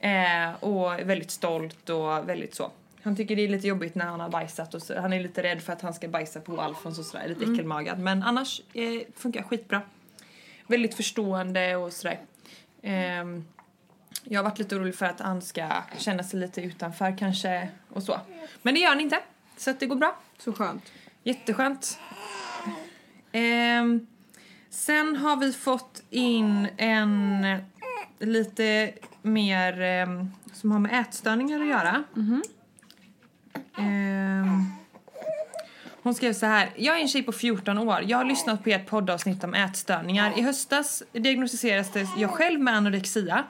Eh, 0.00 0.64
och 0.64 1.08
väldigt 1.08 1.30
stolt 1.30 1.90
och 1.90 2.28
väldigt 2.28 2.54
så. 2.54 2.70
Han 3.02 3.16
tycker 3.16 3.36
det 3.36 3.42
är 3.42 3.48
lite 3.48 3.68
jobbigt 3.68 3.94
när 3.94 4.04
han 4.04 4.20
har 4.20 4.28
bajsat 4.28 4.74
och 4.74 4.82
så, 4.82 5.00
han 5.00 5.12
är 5.12 5.20
lite 5.20 5.42
rädd 5.42 5.62
för 5.62 5.72
att 5.72 5.82
han 5.82 5.94
ska 5.94 6.08
bajsa 6.08 6.40
på 6.40 6.60
Alfons 6.60 6.98
och 6.98 7.04
sådär, 7.04 7.28
lite 7.28 7.44
äckelmagad. 7.52 7.98
Men 7.98 8.22
annars 8.22 8.60
eh, 8.72 9.00
funkar 9.16 9.42
skitbra. 9.42 9.82
Väldigt 10.66 10.94
förstående 10.94 11.76
och 11.76 11.92
sådär. 11.92 12.20
Ehm, 12.82 13.44
jag 14.24 14.38
har 14.38 14.44
varit 14.44 14.58
lite 14.58 14.76
orolig 14.76 14.94
för 14.94 15.06
att 15.06 15.20
han 15.20 15.42
ska 15.42 15.68
känna 15.98 16.22
sig 16.22 16.40
lite 16.40 16.60
utanför 16.62 17.18
kanske 17.18 17.68
och 17.88 18.02
så. 18.02 18.20
Men 18.62 18.74
det 18.74 18.80
gör 18.80 18.88
han 18.88 19.00
inte. 19.00 19.18
Så 19.56 19.70
att 19.70 19.80
det 19.80 19.86
går 19.86 19.96
bra. 19.96 20.16
Så 20.38 20.52
skönt. 20.52 20.92
Jätteskönt. 21.22 21.98
Ehm, 23.32 24.06
sen 24.70 25.16
har 25.16 25.36
vi 25.36 25.52
fått 25.52 26.02
in 26.10 26.68
en 26.76 27.46
lite 28.18 28.92
mer 29.22 29.80
ehm, 29.80 30.30
som 30.52 30.72
har 30.72 30.78
med 30.78 31.00
ätstörningar 31.00 31.60
att 31.60 31.66
göra. 31.66 32.04
Ehm, 33.76 34.64
hon 36.02 36.14
skrev 36.14 36.32
så 36.32 36.46
här. 36.46 36.70
Jag 36.76 36.96
är 36.96 37.00
en 37.00 37.08
tjej 37.08 37.22
på 37.22 37.32
14 37.32 37.78
år. 37.78 38.04
Jag 38.06 38.18
har 38.18 38.24
lyssnat 38.24 38.64
på 38.64 38.70
ert 38.70 38.86
poddavsnitt 38.86 39.44
om 39.44 39.54
ätstörningar. 39.54 40.38
I 40.38 40.42
höstas 40.42 41.02
diagnostiserades 41.12 41.90
jag 42.16 42.30
själv 42.30 42.60
med 42.60 42.74
anorexia. 42.74 43.44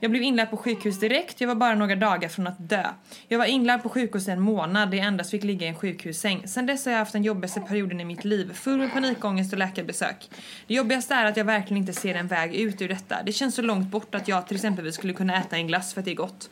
Jag 0.00 0.10
blev 0.10 0.22
inlagd 0.22 0.50
på 0.50 0.56
sjukhus 0.56 1.00
direkt. 1.00 1.40
Jag 1.40 1.48
var 1.48 1.54
bara 1.54 1.74
några 1.74 1.96
dagar 1.96 2.28
från 2.28 2.46
att 2.46 2.68
dö. 2.68 2.86
Jag 3.28 3.38
var 3.38 3.46
inlagd 3.46 3.82
på 3.82 3.88
sjukhus 3.88 4.28
i 4.28 4.30
en 4.30 4.40
månad. 4.40 4.90
där 4.90 4.98
Jag 4.98 5.06
endast 5.06 5.30
fick 5.30 5.44
ligga 5.44 5.66
i 5.66 5.68
en 5.68 5.74
sjukhussäng. 5.74 6.48
Sen 6.48 6.66
dess 6.66 6.84
har 6.84 6.92
jag 6.92 6.98
haft 6.98 7.12
den 7.12 7.22
jobbigaste 7.22 7.60
perioden 7.60 8.00
i 8.00 8.04
mitt 8.04 8.24
liv. 8.24 8.52
Full 8.52 8.78
med 8.78 8.92
panikångest 8.92 9.52
och 9.52 9.58
läkarbesök. 9.58 10.30
Det 10.66 10.74
jobbigaste 10.74 11.14
är 11.14 11.24
att 11.24 11.36
jag 11.36 11.44
verkligen 11.44 11.80
inte 11.80 11.92
ser 11.92 12.14
en 12.14 12.26
väg 12.26 12.54
ut 12.54 12.82
ur 12.82 12.88
detta. 12.88 13.22
Det 13.22 13.32
känns 13.32 13.54
så 13.54 13.62
långt 13.62 13.88
bort 13.88 14.14
att 14.14 14.28
jag 14.28 14.46
till 14.46 14.56
exempel 14.56 14.92
skulle 14.92 15.12
kunna 15.12 15.36
äta 15.36 15.56
en 15.56 15.66
glass 15.66 15.94
för 15.94 16.00
att 16.00 16.04
det 16.04 16.10
är 16.10 16.14
gott. 16.14 16.50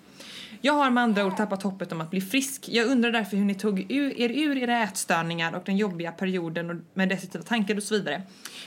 Jag 0.60 0.72
har 0.72 0.90
med 0.90 1.02
andra 1.02 1.26
ord 1.26 1.36
tappat 1.36 1.62
hoppet 1.62 1.92
om 1.92 2.00
att 2.00 2.10
bli 2.10 2.20
frisk. 2.20 2.68
Jag 2.68 2.86
undrar 2.86 3.12
därför 3.12 3.36
hur 3.36 3.44
ni 3.44 3.54
tog 3.54 3.90
er 3.92 4.30
ur 4.30 4.56
era 4.56 4.82
ätstörningar 4.82 5.52
och 5.56 5.62
den 5.66 5.76
jobbiga 5.76 6.12
perioden 6.12 6.84
med 6.94 7.08
destruktiva 7.08 7.44
tankar 7.44 7.76
och 7.76 7.82
så 7.82 7.94
vidare. 7.94 8.22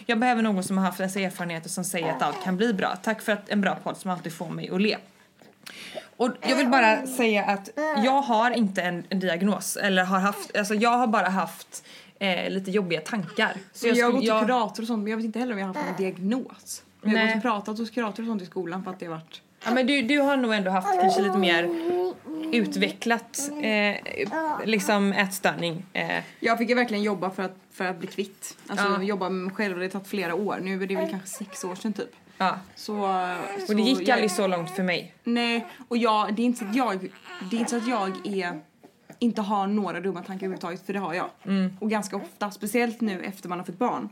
Jag 0.05 0.19
behöver 0.19 0.41
någon 0.41 0.63
som 0.63 0.77
har 0.77 0.85
haft 0.85 0.97
dessa 0.97 1.19
erfarenheter 1.19 1.69
som 1.69 1.83
säger 1.83 2.11
att 2.11 2.21
allt 2.21 2.43
kan 2.43 2.57
bli 2.57 2.73
bra. 2.73 2.95
Tack 3.03 3.21
för 3.21 3.31
att 3.31 3.49
en 3.49 3.61
bra 3.61 3.75
podd 3.83 3.97
som 3.97 4.11
alltid 4.11 4.33
får 4.33 4.49
mig 4.49 4.69
att 4.69 4.81
le. 4.81 4.97
Och 6.17 6.29
jag 6.41 6.55
vill 6.55 6.67
bara 6.67 7.07
säga 7.07 7.45
att 7.45 7.69
jag 8.03 8.21
har 8.21 8.51
inte 8.51 8.81
en, 8.81 9.03
en 9.09 9.19
diagnos 9.19 9.77
eller 9.77 10.03
har 10.03 10.19
haft, 10.19 10.57
alltså 10.57 10.73
jag 10.75 10.97
har 10.97 11.07
bara 11.07 11.29
haft 11.29 11.83
eh, 12.19 12.49
lite 12.49 12.71
jobbiga 12.71 13.01
tankar. 13.01 13.53
Så 13.73 13.87
Jag, 13.87 13.91
har 13.93 13.95
skulle- 13.95 14.11
gått 14.11 14.19
till 14.19 14.27
jag- 14.27 14.41
kurator 14.45 14.83
och 14.83 14.87
sånt 14.87 15.03
men 15.03 15.09
jag 15.11 15.17
vet 15.17 15.25
inte 15.25 15.39
heller 15.39 15.53
om 15.53 15.59
jag 15.59 15.67
har 15.67 15.73
haft 15.73 15.87
någon 15.89 15.97
diagnos. 15.97 16.83
Jag 17.01 17.09
har 17.09 17.27
gått 17.27 17.35
och 17.35 17.41
pratat 17.41 17.77
hos 17.77 17.89
kurator 17.89 18.23
och 18.23 18.27
sånt 18.27 18.41
i 18.41 18.45
skolan 18.45 18.83
för 18.83 18.91
att 18.91 18.99
det 18.99 19.05
har 19.05 19.13
varit... 19.13 19.41
Ja, 19.65 19.71
men 19.73 19.87
du, 19.87 20.01
du 20.01 20.19
har 20.19 20.37
nog 20.37 20.53
ändå 20.53 20.71
haft 20.71 20.87
kanske 21.01 21.21
lite 21.21 21.37
mer 21.37 21.69
utvecklat 22.51 23.49
eh, 23.61 23.95
liksom 24.65 25.13
ätstörning. 25.13 25.85
Eh, 25.93 26.23
Jag 26.39 26.57
fick 26.57 26.69
ju 26.69 26.75
verkligen 26.75 27.03
jobba 27.03 27.29
för 27.29 27.43
att, 27.43 27.55
för 27.71 27.85
att 27.85 27.97
bli 27.99 28.07
kvitt. 28.07 28.57
Alltså 28.67 28.85
Ja. 28.85 29.03
jobba 29.03 29.29
med 29.29 29.43
mig 29.45 29.55
själv 29.55 29.77
det 29.77 29.83
har 29.85 29.89
tagit 29.89 30.07
flera 30.07 30.35
år. 30.35 30.59
Nu 30.61 30.83
är 30.83 30.87
det 30.87 30.95
väl 30.95 31.09
kanske 31.09 31.27
sex 31.29 31.63
år 31.63 31.75
sedan 31.75 31.93
typ. 31.93 32.09
ja. 32.37 32.59
Så, 32.75 32.95
Och 33.69 33.75
det 33.75 33.81
gick 33.81 34.09
aldrig 34.09 34.31
så 34.31 34.47
långt 34.47 34.71
för 34.71 34.83
mig. 34.83 35.13
Nej, 35.23 35.65
och 35.87 35.97
jag, 35.97 36.33
det 36.35 36.41
är 36.41 36.45
inte 36.45 36.59
så 36.59 36.65
att 36.65 36.75
jag, 36.75 37.09
det 37.49 37.55
är 37.55 37.59
inte 37.59 37.71
så 37.71 37.77
att 37.77 37.87
jag 37.87 38.27
är, 38.27 38.59
inte 39.19 39.41
har 39.41 39.67
några 39.67 39.99
dumma 39.99 40.19
tankar 40.23 40.45
överhuvudtaget, 40.45 40.85
för 40.85 40.93
det 40.93 40.99
har 40.99 41.13
jag. 41.13 41.29
Och 41.79 41.89
ganska 41.89 42.15
ofta, 42.17 42.51
speciellt 42.51 43.01
nu 43.01 43.23
efter 43.23 43.49
man 43.49 43.57
har 43.57 43.65
fått 43.65 43.79
barn. 43.79 44.09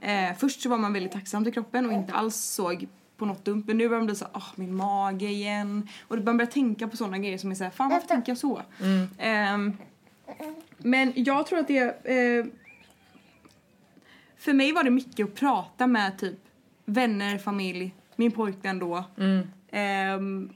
Eh, 0.00 0.36
först 0.38 0.60
så 0.62 0.68
var 0.68 0.78
man 0.78 0.92
väldigt 0.92 1.12
tacksam 1.12 1.44
till 1.44 1.52
kroppen 1.52 1.86
och 1.86 1.92
inte 1.92 2.12
alls 2.12 2.36
såg 2.36 2.86
på 3.16 3.24
något 3.26 3.44
dumt, 3.44 3.64
men 3.66 3.78
nu 3.78 3.88
börjar 3.88 4.00
man 4.00 4.06
bli 4.06 4.14
så 4.16 4.26
åh 4.34 4.46
min 4.56 4.74
mage 4.74 5.26
igen. 5.26 5.88
Och 6.08 6.18
man 6.18 6.36
börjar 6.36 6.50
tänka 6.50 6.88
på 6.88 6.96
sådana 6.96 7.18
grejer 7.18 7.38
som 7.38 7.50
är 7.50 7.54
såhär, 7.54 7.70
fan 7.70 7.90
varför 7.90 8.08
tänker 8.08 8.30
jag 8.32 8.38
så? 8.38 8.62
Ehm, 9.18 9.76
men 10.78 11.12
jag 11.16 11.46
tror 11.46 11.58
att 11.58 11.68
det, 11.68 11.78
eh, 12.04 12.44
för 14.38 14.52
mig 14.52 14.72
var 14.72 14.84
det 14.84 14.90
mycket 14.90 15.24
att 15.26 15.34
prata 15.34 15.86
med 15.86 16.18
typ 16.18 16.38
vänner, 16.84 17.38
familj, 17.38 17.94
min 18.16 18.32
pojkvän 18.32 18.78
då. 18.78 19.04
Ehm, 19.70 20.50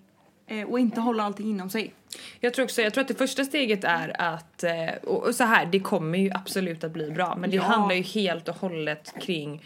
eh, 0.46 0.66
och 0.68 0.78
inte 0.80 1.00
hålla 1.00 1.22
allting 1.24 1.50
inom 1.50 1.70
sig. 1.70 1.94
Jag 2.40 2.54
tror 2.54 2.64
också, 2.64 2.82
jag 2.82 2.94
tror 2.94 3.02
att 3.02 3.08
det 3.08 3.14
första 3.14 3.44
steget 3.44 3.84
är 3.84 4.20
att, 4.20 4.64
eh, 4.64 4.94
och 5.02 5.26
och 5.26 5.34
så 5.34 5.44
här, 5.44 5.66
det 5.66 5.80
kommer 5.80 6.18
ju 6.18 6.30
absolut 6.34 6.84
att 6.84 6.92
bli 6.92 7.10
bra 7.10 7.36
men 7.36 7.50
det 7.50 7.56
Ja. 7.56 7.62
handlar 7.62 7.94
ju 7.94 8.02
helt 8.02 8.48
och 8.48 8.56
hållet 8.56 9.14
kring 9.20 9.62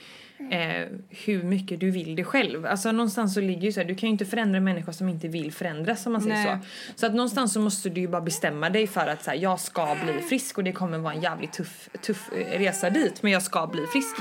eh, 0.50 0.86
hur 1.08 1.42
mycket 1.42 1.80
du 1.80 1.90
vill 1.90 2.16
det 2.16 2.24
själv. 2.24 2.66
Alltså 2.66 2.92
någonstans 2.92 3.34
så 3.34 3.40
ligger 3.40 3.62
ju 3.62 3.72
så 3.72 3.80
här, 3.80 3.88
du 3.88 3.94
kan 3.94 4.08
ju 4.08 4.12
inte 4.12 4.26
förändra 4.26 4.56
en 4.56 4.64
människa 4.64 4.92
som 4.92 5.08
inte 5.08 5.28
vill 5.28 5.52
förändras 5.52 6.06
om 6.06 6.12
man 6.12 6.22
säger 6.22 6.34
Nej. 6.34 6.58
så. 6.62 7.00
Så 7.00 7.06
att 7.06 7.14
någonstans 7.14 7.52
så 7.52 7.60
måste 7.60 7.88
du 7.88 8.00
ju 8.00 8.08
bara 8.08 8.22
bestämma 8.22 8.70
dig 8.70 8.86
för 8.86 9.06
att 9.06 9.24
så 9.24 9.30
här, 9.30 9.38
jag 9.38 9.60
ska 9.60 9.96
bli 10.04 10.12
frisk 10.28 10.58
och 10.58 10.64
det 10.64 10.72
kommer 10.72 10.98
vara 10.98 11.14
en 11.14 11.20
jävligt 11.20 11.52
tuff, 11.52 11.88
tuff 12.02 12.30
eh, 12.32 12.58
resa 12.58 12.90
dit 12.90 13.22
men 13.22 13.32
jag 13.32 13.42
ska 13.42 13.66
bli 13.66 13.86
frisk. 13.86 14.16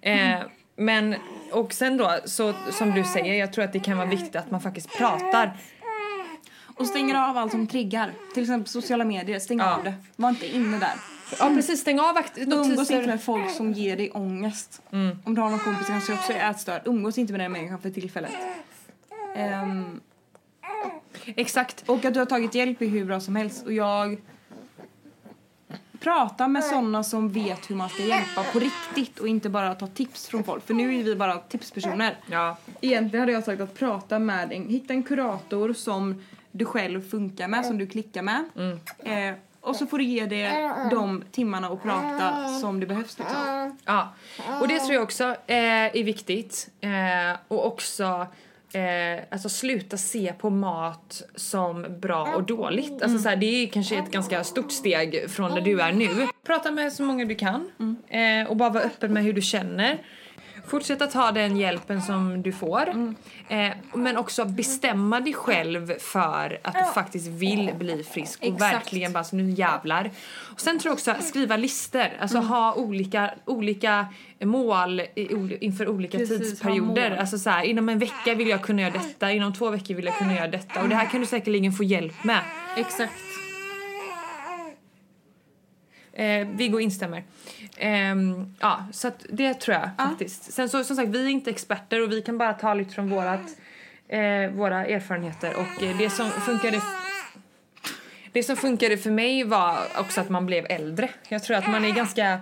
Eh, 0.00 0.38
men 0.76 1.14
och 1.52 1.72
sen 1.72 1.96
då 1.96 2.18
så 2.24 2.54
som 2.70 2.90
du 2.90 3.04
säger, 3.04 3.34
jag 3.34 3.52
tror 3.52 3.64
att 3.64 3.72
det 3.72 3.80
kan 3.80 3.96
vara 3.96 4.08
viktigt 4.08 4.36
att 4.36 4.50
man 4.50 4.60
faktiskt 4.60 4.98
pratar 4.98 5.56
Och 6.78 6.86
stänger 6.86 7.28
av 7.30 7.36
allt 7.36 7.52
som 7.52 7.66
triggar. 7.66 8.12
Till 8.34 8.42
exempel 8.42 8.68
sociala 8.68 9.04
medier, 9.04 9.38
stäng 9.38 9.58
Ja. 9.58 9.74
av 9.76 9.84
det. 9.84 9.94
Var 10.16 10.28
inte 10.28 10.46
inne 10.56 10.78
där. 10.78 10.92
Ja 11.38 11.50
precis, 11.54 11.80
stäng 11.80 12.00
av 12.00 12.16
akt- 12.16 12.38
Umgås 12.38 12.66
inte 12.66 12.76
notiser. 12.80 13.06
med 13.06 13.22
folk 13.22 13.50
som 13.50 13.72
ger 13.72 13.96
dig 13.96 14.10
ångest. 14.10 14.82
Om 15.24 15.34
du 15.34 15.40
har 15.40 15.50
någon 15.50 15.58
kompis 15.58 15.86
kanske 15.86 16.12
också 16.12 16.32
är 16.32 16.50
ätstörd, 16.50 16.82
umgås 16.84 17.18
inte 17.18 17.32
med 17.32 17.40
den 17.40 17.52
människan 17.52 17.78
för 17.78 17.90
tillfället. 17.90 18.32
Ehm, 19.36 20.00
Exakt. 21.24 21.84
och 21.88 22.04
att 22.04 22.14
du 22.14 22.18
har 22.20 22.26
tagit 22.26 22.54
hjälp 22.54 22.82
är 22.82 22.86
hur 22.86 23.04
bra 23.04 23.20
som 23.20 23.36
helst. 23.36 23.66
Och 23.66 23.72
jag 23.72 24.20
pratar 26.00 26.48
med 26.48 26.64
sådana 26.64 27.04
som 27.04 27.28
vet 27.32 27.70
hur 27.70 27.74
man 27.76 27.88
ska 27.88 28.02
hjälpa 28.02 28.42
på 28.52 28.58
riktigt 28.58 29.18
och 29.18 29.28
inte 29.28 29.48
bara 29.48 29.74
ta 29.74 29.86
tips 29.86 30.26
från 30.28 30.44
folk. 30.44 30.66
För 30.66 30.74
nu 30.74 30.98
är 30.98 31.02
vi 31.02 31.16
bara 31.16 31.36
tipspersoner. 31.38 32.16
Ja. 32.30 32.56
Egentligen 32.80 33.20
hade 33.20 33.32
jag 33.32 33.44
sagt 33.44 33.60
att 33.60 33.74
prata 33.78 34.18
med 34.18 34.52
en, 34.52 34.68
hitta 34.68 34.92
en 34.92 35.02
kurator 35.02 35.72
som 35.72 36.22
du 36.52 36.64
själv 36.64 37.10
funkar 37.10 37.48
med, 37.48 37.66
som 37.66 37.78
du 37.78 37.86
klickar 37.86 38.22
med. 38.22 38.44
Eh, 38.98 39.34
och 39.60 39.76
så 39.76 39.86
får 39.86 39.98
du 39.98 40.04
ge 40.04 40.26
det 40.26 40.72
de 40.90 41.24
timmarna 41.32 41.70
och 41.70 41.82
prata 41.82 42.48
som 42.48 42.80
det 42.80 42.86
behövs 42.86 43.18
liksom. 43.18 43.76
ja. 43.84 44.14
Och 44.60 44.68
det 44.68 44.78
tror 44.78 44.94
jag 44.94 45.02
också 45.02 45.24
eh, 45.24 45.96
är 45.96 46.04
viktigt. 46.04 46.70
Eh, 46.80 47.38
och 47.48 47.66
också 47.66 48.26
eh, 48.72 49.24
alltså 49.30 49.48
sluta 49.48 49.96
se 49.96 50.32
på 50.38 50.50
mat 50.50 51.22
som 51.34 51.86
bra 52.00 52.34
och 52.34 52.42
dåligt. 52.42 53.02
Alltså 53.02 53.18
så 53.18 53.28
här, 53.28 53.36
det 53.36 53.46
är 53.46 53.66
kanske 53.66 53.96
ett 53.96 54.10
ganska 54.10 54.44
stort 54.44 54.72
steg 54.72 55.30
från 55.30 55.54
där 55.54 55.60
du 55.60 55.80
är 55.80 55.92
nu. 55.92 56.28
Prata 56.46 56.70
med 56.70 56.92
så 56.92 57.02
många 57.02 57.24
du 57.24 57.34
kan 57.34 57.70
eh, 58.08 58.48
och 58.48 58.56
bara 58.56 58.70
vara 58.70 58.82
öppen 58.84 59.12
med 59.12 59.24
hur 59.24 59.32
du 59.32 59.42
känner. 59.42 59.98
Fortsätta 60.68 61.06
ta 61.06 61.32
den 61.32 61.56
hjälpen 61.56 62.02
som 62.02 62.42
du 62.42 62.52
får. 62.52 62.88
Mm. 62.88 63.14
Eh, 63.48 63.76
men 63.94 64.16
också 64.16 64.44
bestämma 64.44 65.20
dig 65.20 65.34
själv 65.34 65.98
för 65.98 66.58
att 66.62 66.74
du 66.74 66.92
faktiskt 66.94 67.26
vill 67.26 67.70
bli 67.78 68.04
frisk 68.04 68.38
och 68.40 68.46
Exakt. 68.46 68.74
verkligen 68.74 69.12
bara 69.12 69.24
så 69.24 69.36
nu 69.36 69.50
jävlar. 69.50 70.10
Och 70.52 70.60
sen 70.60 70.78
tror 70.78 70.90
jag 70.90 70.94
också 70.94 71.14
skriva 71.28 71.56
listor, 71.56 72.06
alltså 72.20 72.36
Mm. 72.38 72.48
ha 72.48 72.74
olika, 72.74 73.30
olika 73.44 74.06
mål 74.40 75.00
i, 75.00 75.56
inför 75.60 75.88
olika 75.88 76.18
Precis, 76.18 76.38
tidsperioder. 76.38 77.16
Alltså 77.16 77.38
så 77.38 77.50
här, 77.50 77.62
inom 77.62 77.88
en 77.88 77.98
vecka 77.98 78.34
vill 78.34 78.48
jag 78.48 78.62
kunna 78.62 78.82
göra 78.82 78.92
detta, 78.92 79.32
inom 79.32 79.52
två 79.54 79.70
veckor 79.70 79.94
vill 79.94 80.04
jag 80.04 80.18
kunna 80.18 80.34
göra 80.34 80.48
detta 80.48 80.82
och 80.82 80.88
det 80.88 80.94
här 80.94 81.06
kan 81.06 81.20
du 81.20 81.26
säkerligen 81.26 81.72
få 81.72 81.84
hjälp 81.84 82.24
med. 82.24 82.40
Exakt. 82.76 83.12
Eh, 86.18 86.46
Viggo 86.48 86.80
instämmer. 86.80 87.22
Ehm, 87.76 88.54
ja, 88.60 88.86
så 88.92 89.10
det 89.30 89.54
tror 89.54 89.74
jag 89.76 89.90
Ja. 89.98 90.04
faktiskt. 90.04 90.52
Sen 90.52 90.68
så, 90.68 90.84
som 90.84 90.96
sagt, 90.96 91.08
vi 91.08 91.24
är 91.24 91.28
inte 91.28 91.50
experter 91.50 92.02
och 92.02 92.12
vi 92.12 92.22
kan 92.22 92.38
bara 92.38 92.52
ta 92.52 92.74
lite 92.74 92.94
från 92.94 93.10
vårat, 93.10 93.40
eh, 94.08 94.50
våra 94.52 94.86
erfarenheter 94.86 95.52
och 95.56 95.82
eh, 95.82 95.98
det 95.98 96.10
som 96.10 96.30
funkade 96.30 96.80
det 98.32 98.42
som 98.42 98.56
funkade 98.56 98.96
för 98.98 99.10
mig 99.10 99.44
var 99.44 99.78
också 99.98 100.20
att 100.20 100.28
man 100.28 100.46
blev 100.46 100.66
äldre. 100.70 101.10
Jag 101.28 101.42
tror 101.44 101.56
att 101.56 101.66
man 101.70 101.84
är 101.84 101.90
ganska, 101.92 102.40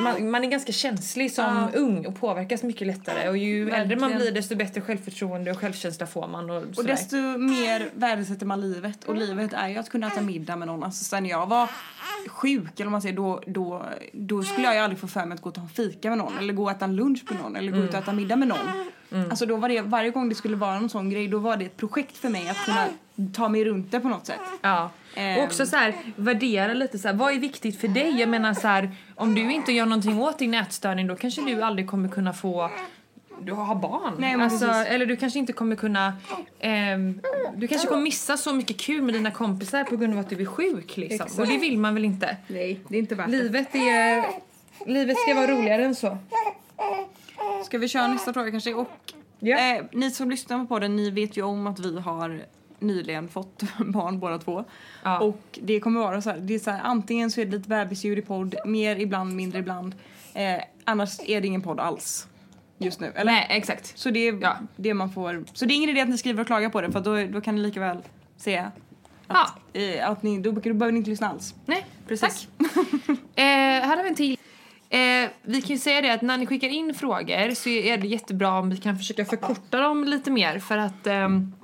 man, 0.00 0.30
man 0.30 0.44
är 0.44 0.48
ganska 0.48 0.72
känslig 0.72 1.32
som 1.32 1.44
Ja. 1.72 1.78
ung 1.78 2.06
och 2.06 2.20
påverkas 2.20 2.62
mycket 2.62 2.86
lättare. 2.86 3.28
Och 3.28 3.36
ju 3.36 3.70
äldre 3.70 3.96
man 3.96 4.10
Verkligen. 4.10 4.32
blir 4.32 4.42
desto 4.42 4.56
bättre 4.56 4.80
självförtroende 4.80 5.50
och 5.50 5.58
självkänsla 5.58 6.06
får 6.06 6.28
man. 6.28 6.50
Och, 6.50 6.62
Och 6.76 6.84
desto 6.84 7.16
mer 7.38 7.88
värdesätter 7.94 8.46
man 8.46 8.60
livet. 8.60 9.04
Och 9.04 9.16
livet 9.16 9.52
är 9.52 9.68
ju 9.68 9.76
att 9.78 9.88
kunna 9.90 10.06
äta 10.06 10.20
middag 10.20 10.56
med 10.56 10.68
någon. 10.68 10.82
Alltså 10.82 11.04
sen 11.04 11.26
jag 11.26 11.46
var 11.46 11.68
sjuk, 12.28 12.80
eller 12.80 12.90
man 12.90 13.02
säger, 13.02 13.16
då, 13.16 13.42
då, 13.46 13.82
då 14.12 14.42
skulle 14.42 14.66
jag 14.66 14.74
ju 14.74 14.80
aldrig 14.80 14.98
få 15.00 15.06
för 15.06 15.24
mig 15.26 15.34
att 15.34 15.40
gå 15.42 15.48
och 15.48 15.54
ta 15.54 15.60
en 15.60 15.68
fika 15.68 16.08
med 16.08 16.18
någon. 16.18 16.38
Eller 16.38 16.52
gå 16.52 16.64
och 16.64 16.70
äta 16.70 16.84
en 16.84 16.96
lunch 16.96 17.22
med 17.30 17.42
någon. 17.42 17.56
Eller 17.56 17.72
gå 17.72 17.78
ut 17.78 17.90
och 17.94 17.98
äta 17.98 18.12
middag 18.12 18.36
med 18.36 18.48
någon. 18.48 18.90
Alltså 19.30 19.46
då 19.46 19.56
var 19.56 19.68
det, 19.68 19.80
varje 19.80 20.10
gång 20.10 20.28
det 20.28 20.34
skulle 20.34 20.56
vara 20.56 20.78
någon 20.80 20.88
sån 20.88 21.10
grej, 21.10 21.28
då 21.28 21.38
var 21.38 21.56
det 21.56 21.64
ett 21.64 21.76
projekt 21.76 22.16
för 22.16 22.28
mig 22.28 22.48
att 22.48 22.56
kunna 22.64 22.86
ta 23.34 23.48
mig 23.48 23.64
runt 23.64 23.90
det 23.90 24.00
på 24.00 24.08
något 24.08 24.26
sätt. 24.26 24.40
Ja. 24.62 24.90
Ehm. 25.14 25.38
Och 25.38 25.44
också 25.44 25.66
så 25.66 25.76
här, 25.76 25.94
värdera 26.16 26.74
lite 26.74 26.98
så 26.98 27.08
här, 27.08 27.14
vad 27.14 27.34
är 27.34 27.38
viktigt 27.38 27.80
för 27.80 27.88
dig? 27.88 28.20
Jag 28.20 28.28
menar 28.28 28.54
så 28.54 28.68
här, 28.68 28.90
om 29.14 29.34
du 29.34 29.52
inte 29.52 29.72
gör 29.72 29.86
någonting 29.86 30.20
åt 30.22 30.38
din 30.38 30.54
ätstörning 30.54 31.06
då 31.06 31.16
kanske 31.16 31.40
du 31.42 31.62
aldrig 31.62 31.90
kommer 31.90 32.08
kunna 32.08 32.32
få 32.32 32.70
du 33.44 33.52
har 33.52 33.74
barn. 33.74 34.14
Nej, 34.18 34.34
alltså, 34.34 34.66
eller 34.66 35.06
du 35.06 35.16
kanske 35.16 35.38
inte 35.38 35.52
kommer 35.52 35.76
kunna... 35.76 36.12
ehm, 36.60 37.20
du 37.56 37.68
kanske 37.68 37.88
kommer 37.88 38.02
missa 38.02 38.36
så 38.36 38.52
mycket 38.52 38.80
kul 38.80 39.02
med 39.02 39.14
dina 39.14 39.30
kompisar 39.30 39.84
på 39.84 39.96
grund 39.96 40.12
av 40.12 40.18
att 40.20 40.28
du 40.30 40.40
är 40.40 40.46
sjuk. 40.46 40.96
Liksom. 40.96 41.26
Exakt. 41.26 41.38
Och 41.38 41.46
det 41.46 41.58
vill 41.58 41.78
man 41.78 41.94
väl 41.94 42.04
inte? 42.04 42.36
Nej, 42.46 42.80
det 42.88 42.96
är 42.96 42.98
inte 42.98 43.14
värt 43.14 43.28
Livet 43.28 43.74
är... 43.74 44.24
Livet 44.86 45.16
ska 45.18 45.34
vara 45.34 45.46
roligare 45.46 45.84
än 45.84 45.94
så. 45.94 46.18
Ska 47.64 47.78
vi 47.78 47.88
köra 47.88 48.08
nästa 48.08 48.32
fråga 48.32 48.50
kanske? 48.50 48.74
Och 48.74 48.88
Ja. 49.44 49.76
eh, 49.76 49.84
ni 49.92 50.10
som 50.10 50.30
lyssnar 50.30 50.64
på 50.64 50.78
den, 50.78 50.96
ni 50.96 51.10
vet 51.10 51.36
ju 51.36 51.42
om 51.42 51.66
att 51.66 51.78
vi 51.80 52.00
har 52.00 52.42
nyligen 52.82 53.28
fått 53.28 53.62
barn 53.78 54.18
båda 54.18 54.38
två. 54.38 54.64
Ja. 55.02 55.18
Och 55.18 55.58
det 55.62 55.80
kommer 55.80 56.00
vara 56.00 56.22
så 56.22 56.30
här, 56.30 56.38
det 56.38 56.54
är 56.54 56.58
så 56.58 56.70
här, 56.70 56.80
antingen 56.84 57.30
så 57.30 57.40
är 57.40 57.44
det 57.44 57.56
lite 57.56 57.68
bebisljud 57.68 58.18
i 58.18 58.22
podd, 58.22 58.54
mer 58.66 58.96
ibland, 58.96 59.34
mindre 59.36 59.58
ibland. 59.58 59.94
Eh, 60.34 60.62
annars 60.84 61.20
är 61.26 61.40
det 61.40 61.46
ingen 61.46 61.62
podd 61.62 61.80
alls 61.80 62.26
just 62.78 63.00
nu, 63.00 63.12
eller? 63.14 63.32
Nej, 63.32 63.46
exakt. 63.50 63.98
Så 63.98 64.10
det 64.10 64.28
är 64.28 64.38
Ja. 64.40 64.56
det 64.76 64.94
man 64.94 65.10
får. 65.12 65.44
Så 65.52 65.64
det 65.64 65.74
är 65.74 65.76
ingen 65.76 65.90
idé 65.90 66.00
att 66.00 66.08
ni 66.08 66.18
skriver 66.18 66.40
och 66.40 66.46
klagar 66.46 66.68
på 66.68 66.80
det 66.80 66.92
för 66.92 67.00
då, 67.00 67.32
då 67.32 67.40
kan 67.40 67.54
ni 67.54 67.60
lika 67.60 67.80
väl 67.80 67.98
säga 68.36 68.72
att, 69.26 69.58
eh, 69.72 70.10
att 70.10 70.22
ni, 70.22 70.38
då, 70.38 70.50
då 70.52 70.60
behöver 70.60 70.92
ni 70.92 70.98
inte 70.98 71.10
lyssna 71.10 71.28
alls. 71.28 71.54
Nej, 71.66 71.86
Precis. 72.08 72.48
Eh, 73.34 73.44
här 73.44 73.96
har 73.96 74.02
vi 74.02 74.08
en 74.08 74.14
till. 74.14 74.36
Eh, 74.90 75.30
vi 75.42 75.62
kan 75.62 75.70
ju 75.70 75.78
säga 75.78 76.00
det 76.00 76.10
att 76.14 76.22
när 76.22 76.38
ni 76.38 76.46
skickar 76.46 76.68
in 76.68 76.94
frågor 76.94 77.54
så 77.54 77.68
är 77.68 77.96
det 77.96 78.06
jättebra 78.06 78.58
om 78.58 78.70
vi 78.70 78.76
kan 78.76 78.98
försöka 78.98 79.24
förkorta 79.24 79.80
dem 79.80 80.04
lite 80.04 80.30
mer 80.30 80.58
för 80.58 80.78
att 80.78 81.06
ehm, 81.06 81.36
eh, 81.36 81.61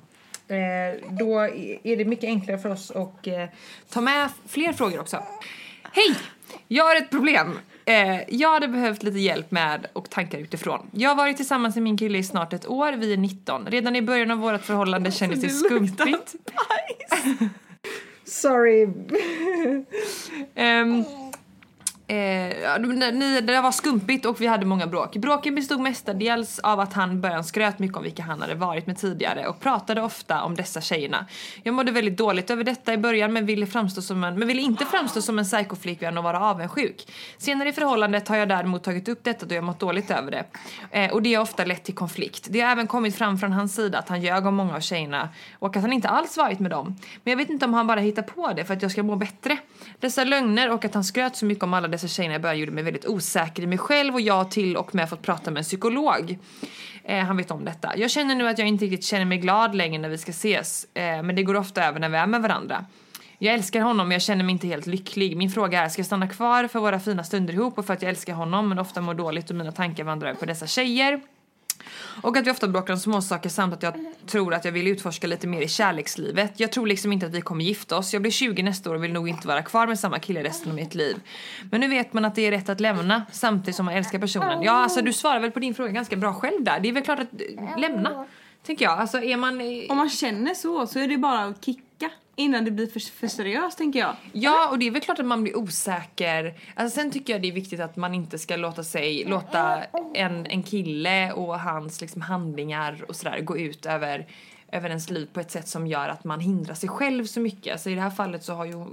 då 1.09 1.39
är 1.83 1.97
det 1.97 2.05
mycket 2.05 2.25
enklare 2.25 2.59
för 2.59 2.69
oss 2.69 2.91
att 2.91 3.27
eh, 3.27 3.45
ta 3.91 4.01
med 4.01 4.29
fler 4.49 4.73
frågor 4.73 5.01
också. 5.01 5.23
Hej! 5.93 6.17
Jag 6.69 6.85
har 6.85 6.97
ett 6.97 7.11
problem. 7.11 7.59
Eh, 7.85 8.21
jag 8.29 8.53
hade 8.53 8.69
behövt 8.69 9.03
lite 9.03 9.19
hjälp 9.19 9.51
med 9.51 9.87
och 9.93 10.11
tankar 10.11 10.39
utifrån. 10.39 10.91
Jag 10.93 11.09
har 11.09 11.17
varit 11.17 11.37
tillsammans 11.37 11.75
med 11.75 11.83
min 11.83 11.99
kille 11.99 12.19
i 12.19 12.25
snart 12.25 12.53
ett 12.53 12.67
år, 12.67 12.93
vi 12.93 13.13
är 13.13 13.17
19. 13.17 13.67
Redan 13.67 13.97
i 13.97 14.03
början 14.03 14.31
av 14.31 14.39
vårt 14.39 14.65
förhållande 14.65 15.13
kändes 15.13 15.41
det 15.41 15.49
skumpigt. 15.49 16.35
Sorry. 18.25 18.83
Ehm, 20.55 21.05
Eh, 22.11 22.17
det- 22.81 23.13
ni, 23.13 23.41
det 23.41 23.61
var 23.61 23.73
skumpigt 23.73 24.27
och 24.27 24.41
vi 24.41 24.47
hade 24.47 24.67
många 24.67 24.87
bråk. 24.87 25.17
Bråken 25.17 25.55
bestod 25.55 25.81
mestadels 25.81 26.59
av 26.59 26.81
att 26.81 26.93
han 26.93 27.21
början 27.21 27.45
skröt 27.45 27.79
mycket 27.79 27.97
om 27.97 28.03
vilka 28.03 28.23
han 28.23 28.41
hade 28.41 28.55
varit 28.55 28.87
med 28.87 28.99
tidigare 28.99 29.47
och 29.47 29.61
pratade 29.61 30.03
ofta 30.03 30.43
om 30.43 30.55
dessa 30.57 30.81
tjejerna. 30.81 31.27
Jag 31.63 31.75
mådde 31.75 31.93
väldigt 31.93 32.17
dåligt 32.17 32.51
över 32.51 32.65
detta 32.65 32.93
i 32.93 32.99
början 32.99 33.33
men 33.33 33.47
ville, 33.47 33.67
framstå 33.67 34.03
som 34.03 34.25
en, 34.25 34.39
men 34.39 34.49
ville 34.49 34.63
inte 34.63 34.85
framstå 34.85 35.23
som 35.23 35.39
en 35.39 35.45
psykoflickvän 35.45 36.19
och 36.19 36.25
vara 36.25 36.41
avundsjuk. 36.41 37.13
Senare 37.39 37.69
i 37.69 37.73
förhållandet 37.73 38.29
har 38.29 38.37
jag 38.37 38.49
däremot 38.49 38.85
tagit 38.85 39.09
upp 39.09 39.25
detta 39.25 39.47
då 39.47 39.55
jag 39.55 39.65
mått 39.65 39.79
dåligt 39.81 40.11
över 40.11 40.31
det. 40.31 40.45
Eh, 40.91 41.11
och 41.13 41.23
det 41.23 41.35
har 41.35 41.43
ofta 41.43 41.65
lett 41.65 41.85
till 41.85 41.95
konflikt. 41.95 42.47
Det 42.51 42.61
har 42.61 42.73
även 42.73 42.87
kommit 42.87 43.17
fram 43.17 43.39
från 43.39 43.53
hans 43.53 43.75
sida 43.75 43.99
att 43.99 44.09
han 44.09 44.21
ljög 44.21 44.47
om 44.47 44.55
många 44.55 44.77
av 44.77 44.81
tjejerna 44.81 45.29
och 45.59 45.77
att 45.77 45.83
han 45.83 45.93
inte 45.93 46.09
alls 46.09 46.37
varit 46.37 46.61
med 46.61 46.71
dem. 46.71 46.97
Men 47.25 47.31
jag 47.31 47.37
vet 47.39 47.51
inte 47.51 47.65
om 47.65 47.75
han 47.75 47.87
bara 47.87 48.01
hittar 48.01 48.23
på 48.23 48.53
det 48.57 48.65
för 48.65 48.75
att 48.75 48.83
jag 48.83 48.91
ska 48.91 49.03
må 49.03 49.17
bättre. 49.17 49.59
Dessa 50.01 50.25
lögner 50.25 50.71
och 50.71 50.85
att 50.85 50.95
han 50.95 51.05
skröt 51.05 51.37
så 51.37 51.45
mycket 51.45 51.65
om 51.65 51.75
alla 51.75 51.89
dessa 51.99 52.09
tjejerna 52.09 52.35
i 52.35 52.39
början 52.39 52.59
gjorde 52.59 52.73
mig 52.73 52.85
väldigt 52.85 53.07
osäker 53.07 53.63
i 53.63 53.67
mig 53.67 53.79
själv 53.79 54.15
och 54.15 54.21
jag 54.21 54.35
har 54.35 54.45
till 54.45 54.77
och 54.77 54.95
med 54.95 55.09
fått 55.09 55.23
prata 55.23 55.51
med 55.51 55.59
en 55.59 55.65
psykolog. 55.65 56.39
Eh, 57.05 57.25
han 57.25 57.37
vet 57.37 57.51
om 57.51 57.65
detta. 57.65 57.97
Jag 57.97 58.11
känner 58.11 58.35
nu 58.35 58.49
att 58.49 58.59
jag 58.59 58.69
inte 58.69 58.85
riktigt 58.85 59.05
känner 59.05 59.25
mig 59.25 59.39
glad 59.39 59.75
längre 59.75 60.03
när 60.03 60.09
vi 60.09 60.19
ska 60.19 60.31
ses, 60.31 60.87
eh, 60.95 61.23
men 61.23 61.37
det 61.37 61.43
går 61.43 61.57
ofta 61.57 61.85
över 61.85 62.01
när 62.01 62.09
vi 62.09 62.17
är 62.17 62.27
med 62.27 62.43
varandra. 62.43 62.85
Jag 63.39 63.55
älskar 63.55 63.81
honom 63.81 64.09
men 64.09 64.13
jag 64.13 64.23
känner 64.23 64.45
mig 64.45 64.53
inte 64.53 64.67
helt 64.67 64.87
lycklig. 64.87 65.37
Min 65.37 65.51
fråga 65.51 65.83
är, 65.83 65.89
ska 65.89 66.01
jag 66.01 66.07
stanna 66.07 66.29
kvar 66.29 66.69
för 66.69 66.81
våra 66.81 67.01
fina 67.01 67.25
stunder 67.25 67.55
ihop 67.55 67.79
och 67.79 67.87
för 67.87 67.95
att 67.95 68.03
jag 68.03 68.09
älskar 68.09 68.35
honom 68.35 68.69
men 68.69 68.79
ofta 68.79 69.01
mår 69.01 69.15
dåligt 69.15 69.51
och 69.51 69.57
mina 69.57 69.73
tankar 69.73 70.05
vandrar 70.05 70.35
på 70.35 70.47
dessa 70.47 70.67
tjejer? 70.67 71.21
Och 72.23 72.37
att 72.37 72.47
vi 72.47 72.51
ofta 72.51 72.69
bråkar 72.69 72.93
om 72.93 72.99
småsaker 72.99 73.49
samt 73.49 73.75
att 73.75 73.83
jag 73.83 73.95
tror 74.27 74.55
att 74.55 74.65
jag 74.65 74.73
vill 74.73 74.87
utforska 74.87 75.27
lite 75.27 75.47
mer 75.47 75.61
i 75.61 75.69
kärlekslivet. 75.69 76.61
Jag 76.61 76.73
tror 76.73 76.87
liksom 76.87 77.13
inte 77.13 77.27
att 77.27 77.35
vi 77.35 77.41
kommer 77.41 77.65
gifta 77.65 77.97
oss. 77.97 78.13
Jag 78.13 78.23
blir 78.23 78.33
20 78.33 78.63
nästa 78.63 78.91
år 78.91 78.95
och 78.95 79.05
vill 79.05 79.13
nog 79.13 79.29
inte 79.29 79.49
vara 79.49 79.63
kvar 79.63 79.87
med 79.87 79.99
samma 79.99 80.19
kille 80.19 80.43
resten 80.43 80.71
av 80.71 80.75
mitt 80.75 80.95
liv. 80.95 81.17
Men 81.71 81.81
nu 81.81 81.89
vet 81.89 82.13
man 82.13 82.25
att 82.25 82.35
det 82.35 82.47
är 82.47 82.51
rätt 82.51 82.69
att 82.69 82.81
lämna 82.81 83.23
samtidigt 83.33 83.77
som 83.77 83.87
man 83.87 83.95
älskar 83.95 84.19
personen. 84.19 84.63
Ja, 84.63 84.73
alltså 84.73 85.03
du 85.03 85.13
svarar 85.13 85.41
väl 85.41 85.51
på 85.51 85.61
din 85.61 85.75
fråga 85.75 85.91
ganska 85.91 86.17
bra 86.17 86.35
själv 86.35 86.65
där. 86.65 86.81
Det 86.81 86.89
är 86.89 86.93
väl 86.93 87.03
klart 87.03 87.21
att 87.21 87.33
eh, 87.33 87.79
lämna. 87.79 88.27
Tänker 88.67 88.85
jag. 88.85 88.99
Alltså 88.99 89.23
är 89.23 89.37
man... 89.37 89.61
Om 89.91 89.97
man 89.97 90.11
känner 90.11 90.55
så 90.55 90.87
så 90.87 90.99
är 90.99 91.09
det 91.09 91.19
bara 91.19 91.45
att 91.45 91.65
kicka 91.65 91.83
innan 92.39 92.65
det 92.65 92.71
blir 92.71 92.87
för, 92.87 93.01
för 93.01 93.29
seriöst 93.29 93.79
tänker 93.79 93.99
jag. 93.99 94.17
Ja, 94.33 94.69
och 94.71 94.79
det 94.79 94.87
är 94.87 94.91
väl 94.91 95.03
klart 95.03 95.19
att 95.19 95.27
man 95.27 95.43
blir 95.43 95.57
osäker. 95.57 96.55
Alltså, 96.75 97.01
sen 97.01 97.11
tycker 97.11 97.33
jag 97.33 97.43
det 97.43 97.49
är 97.49 97.53
viktigt 97.53 97.81
att 97.81 97.97
man 97.97 98.15
inte 98.15 98.39
ska 98.39 98.57
låta 98.57 98.85
sig, 98.85 99.25
låta 99.25 99.85
en, 100.15 100.47
en 100.47 100.63
kille 100.63 101.33
och 101.33 101.61
hans 101.61 102.01
liksom, 102.01 102.23
handlingar 102.23 103.05
och 103.09 103.17
sådär 103.17 103.41
gå 103.41 103.59
ut 103.59 103.87
över 103.87 104.27
över 104.73 104.89
ens 104.89 105.11
liv 105.11 105.29
på 105.33 105.41
ett 105.41 105.51
sätt 105.51 105.69
som 105.69 105.87
gör 105.87 106.09
att 106.09 106.25
man 106.25 106.41
hindrar 106.41 106.75
sig 106.75 106.89
själv 106.89 107.25
så 107.25 107.41
mycket. 107.41 107.73
Alltså 107.73 107.91
i 107.91 107.95
det 107.95 108.01
här 108.01 108.11
fallet 108.11 108.45
så 108.45 108.55
har 108.55 108.65
ju 108.65 108.87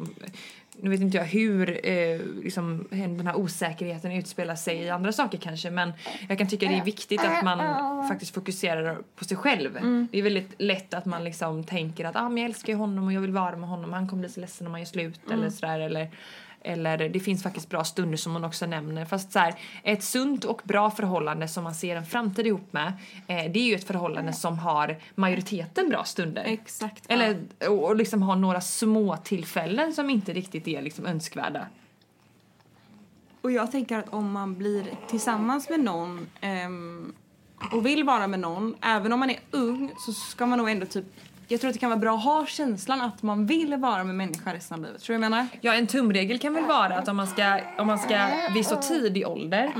nu 0.81 0.89
vet 0.89 1.01
inte 1.01 1.17
jag 1.17 1.25
hur 1.25 1.87
eh, 1.87 2.19
liksom, 2.43 2.87
den 2.89 3.27
här 3.27 3.35
osäkerheten 3.35 4.11
utspelar 4.11 4.55
sig 4.55 4.77
i 4.77 4.89
andra 4.89 5.11
saker 5.11 5.37
kanske 5.37 5.69
men 5.71 5.93
jag 6.29 6.37
kan 6.37 6.47
tycka 6.47 6.67
det 6.67 6.75
är 6.77 6.83
viktigt 6.83 7.21
att 7.21 7.43
man 7.43 7.59
faktiskt 8.07 8.33
fokuserar 8.33 8.97
på 9.15 9.25
sig 9.25 9.37
själv. 9.37 9.73
Det 10.11 10.19
är 10.19 10.23
väldigt 10.23 10.53
lätt 10.57 10.93
att 10.93 11.05
man 11.05 11.23
liksom 11.23 11.63
tänker 11.63 12.05
att 12.05 12.15
ah, 12.15 12.29
men 12.29 12.37
jag 12.37 12.45
älskar 12.45 12.75
honom 12.75 13.05
och 13.05 13.13
jag 13.13 13.21
vill 13.21 13.31
vara 13.31 13.55
med 13.55 13.69
honom. 13.69 13.93
Han 13.93 14.07
kommer 14.07 14.19
bli 14.21 14.29
så 14.29 14.39
ledsen 14.39 14.67
om 14.67 14.71
man 14.71 14.81
gör 14.81 14.85
slut 14.85 15.19
eller 15.31 15.49
sådär 15.49 15.79
eller 15.79 16.09
eller 16.65 17.09
det 17.09 17.19
finns 17.19 17.43
faktiskt 17.43 17.69
bra 17.69 17.83
stunder 17.83 18.17
som 18.17 18.33
hon 18.33 18.43
också 18.43 18.65
nämner. 18.65 19.05
Fast 19.05 19.31
så 19.31 19.39
här, 19.39 19.55
ett 19.83 20.03
sunt 20.03 20.45
och 20.45 20.61
bra 20.63 20.91
förhållande 20.91 21.47
som 21.47 21.63
man 21.63 21.75
ser 21.75 21.95
en 21.95 22.05
framtid 22.05 22.47
ihop 22.47 22.73
med 22.73 22.93
eh, 23.27 23.51
det 23.51 23.59
är 23.59 23.67
ju 23.67 23.75
ett 23.75 23.87
förhållande 23.87 24.33
som 24.33 24.59
har 24.59 24.97
majoriteten 25.15 25.89
bra 25.89 26.03
stunder. 26.03 26.43
Exakt. 26.45 27.03
Eller 27.07 27.37
och 27.67 27.85
och 27.85 27.95
liksom 27.95 28.21
ha 28.21 28.35
några 28.35 28.61
små 28.61 29.17
tillfällen 29.17 29.93
som 29.93 30.09
inte 30.09 30.33
riktigt 30.33 30.67
är 30.67 30.81
liksom 30.81 31.05
önskvärda. 31.05 31.67
Och 33.41 33.51
jag 33.51 33.71
tänker 33.71 33.97
att 33.97 34.13
om 34.13 34.31
man 34.31 34.57
blir 34.57 34.85
tillsammans 35.07 35.69
med 35.69 35.79
någon 35.79 36.27
ehm, 36.41 37.13
och 37.71 37.85
vill 37.85 38.03
vara 38.03 38.27
med 38.27 38.39
någon, 38.39 38.75
även 38.81 39.13
om 39.13 39.19
man 39.19 39.29
är 39.29 39.39
ung 39.51 39.91
så 39.97 40.13
ska 40.13 40.45
man 40.45 40.57
nog 40.57 40.69
ändå 40.69 40.85
typ 40.85 41.05
jag 41.47 41.59
tror 41.61 41.69
att 41.69 41.73
det 41.73 41.79
kan 41.79 41.89
vara 41.89 41.99
bra 41.99 42.15
att 42.17 42.23
ha 42.23 42.45
känslan 42.45 43.01
att 43.01 43.23
man 43.23 43.45
vill 43.45 43.75
vara 43.75 44.03
med 44.03 44.15
människan 44.15 44.53
resten 44.53 44.75
av 44.79 44.83
livet. 44.85 45.01
Tror 45.01 45.13
du 45.17 45.23
jag 45.23 45.31
menar? 45.31 45.47
Ja, 45.61 45.73
en 45.73 45.87
tumregel 45.87 46.39
kan 46.39 46.53
väl 46.53 46.65
vara 46.65 46.95
att 46.97 47.07
om 47.07 47.15
man 47.17 47.27
ska, 47.27 47.59
om 47.77 47.87
man 47.87 47.99
ska 47.99 48.27
vid 48.53 48.65
så 48.65 48.75
tidig 48.75 49.27
ålder 49.27 49.71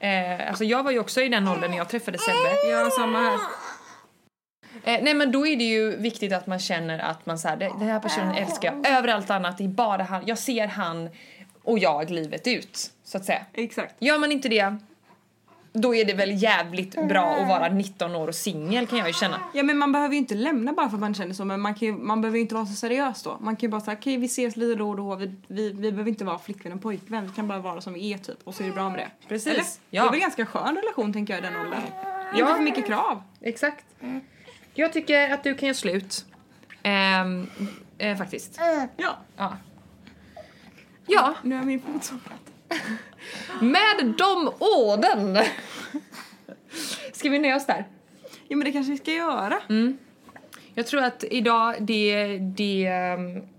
eh, 0.00 0.48
alltså 0.48 0.64
jag 0.64 0.82
var 0.82 0.90
ju 0.90 0.98
också 0.98 1.20
i 1.20 1.28
den 1.28 1.48
åldern 1.48 1.70
när 1.70 1.78
jag 1.78 1.88
träffade 1.88 2.18
Sebbe. 2.18 2.70
Ja, 2.70 2.90
samma 2.90 3.18
här. 3.18 3.38
Eh, 4.84 5.00
nej 5.02 5.14
men 5.14 5.32
då 5.32 5.46
är 5.46 5.56
det 5.56 5.64
ju 5.64 5.96
viktigt 5.96 6.32
att 6.32 6.46
man 6.46 6.58
känner 6.58 6.98
att 6.98 7.26
man 7.26 7.38
så 7.38 7.48
här, 7.48 7.56
det- 7.56 7.72
den 7.78 7.88
här 7.88 8.00
personen 8.00 8.34
älskar 8.34 8.74
jag 8.82 8.92
över 8.98 9.08
allt 9.08 9.30
annat, 9.30 9.58
det 9.58 9.64
är 9.64 9.68
bara 9.68 10.02
han, 10.02 10.22
jag 10.26 10.38
ser 10.38 10.66
han 10.66 11.08
och 11.62 11.78
jag 11.78 12.10
livet 12.10 12.46
ut 12.46 12.90
så 13.04 13.18
att 13.18 13.24
säga. 13.24 13.42
Exakt. 13.52 13.94
Gör 13.98 14.18
man 14.18 14.32
inte 14.32 14.48
det, 14.48 14.76
då 15.76 15.94
är 15.94 16.04
det 16.04 16.14
väl 16.14 16.42
jävligt 16.42 17.08
bra 17.08 17.36
att 17.36 17.48
vara 17.48 17.68
19 17.68 18.14
år 18.14 18.28
och 18.28 18.34
singel 18.34 18.86
kan 18.86 18.98
jag 18.98 19.08
ju 19.08 19.12
känna. 19.14 19.40
Ja 19.54 19.62
men 19.62 19.78
man 19.78 19.92
behöver 19.92 20.14
ju 20.14 20.18
inte 20.18 20.34
lämna 20.34 20.72
bara 20.72 20.88
för 20.88 20.96
att 20.96 21.00
man 21.00 21.14
känner 21.14 21.34
så 21.34 21.44
men 21.44 21.60
man, 21.60 21.74
kan 21.74 21.88
ju, 21.88 21.92
man 21.94 22.20
behöver 22.20 22.36
ju 22.36 22.42
inte 22.42 22.54
vara 22.54 22.66
så 22.66 22.74
seriös 22.74 23.22
då. 23.22 23.36
Man 23.40 23.56
kan 23.56 23.66
ju 23.66 23.70
bara 23.70 23.80
säga 23.80 23.96
okej 24.00 24.16
vi 24.16 24.26
ses 24.26 24.56
lite 24.56 24.74
då 24.74 24.90
och 24.90 24.96
då, 24.96 25.14
vi, 25.16 25.34
vi, 25.46 25.72
vi 25.72 25.92
behöver 25.92 26.08
inte 26.08 26.24
vara 26.24 26.38
flickvän 26.38 26.72
och 26.72 26.82
pojkvän, 26.82 27.26
vi 27.26 27.32
kan 27.32 27.48
bara 27.48 27.58
vara 27.58 27.80
som 27.80 27.92
vi 27.92 28.12
är 28.12 28.18
typ 28.18 28.38
och 28.44 28.54
så 28.54 28.62
är 28.62 28.66
det 28.66 28.72
bra 28.72 28.90
med 28.90 28.98
det. 28.98 29.28
Precis. 29.28 29.52
Eller? 29.52 29.64
Ja. 29.90 30.02
Det 30.02 30.08
är 30.08 30.10
väl 30.10 30.20
ganska 30.20 30.46
skön 30.46 30.76
relation 30.76 31.12
tänker 31.12 31.34
jag 31.34 31.44
i 31.44 31.46
den 31.46 31.60
åldern. 31.60 31.80
Ja. 32.32 32.38
Inte 32.38 32.54
för 32.54 32.62
mycket 32.62 32.86
krav. 32.86 33.22
Exakt. 33.40 33.84
Jag 34.74 34.92
tycker 34.92 35.30
att 35.30 35.44
du 35.44 35.54
kan 35.54 35.66
göra 35.66 35.74
slut. 35.74 36.24
Ehm, 36.82 37.46
eh, 37.98 38.16
faktiskt. 38.16 38.60
Ja. 38.96 39.16
Ja. 39.36 39.56
Ja, 41.06 41.34
Nu 41.42 41.54
är 41.56 41.62
min 41.62 41.82
fot 41.82 42.04
somnat. 42.04 42.50
Med 43.60 44.14
de 44.18 44.52
orden 44.58 45.38
ska 47.12 47.30
vi 47.30 47.38
nöja 47.38 47.56
oss 47.56 47.66
där. 47.66 47.84
Ja 48.48 48.56
men 48.56 48.64
det 48.64 48.72
kanske 48.72 48.92
vi 48.92 48.98
ska 48.98 49.12
göra. 49.12 49.58
Jag 50.74 50.86
tror 50.86 51.02
att 51.04 51.24
idag, 51.30 51.74
det, 51.80 52.38
det 52.38 52.86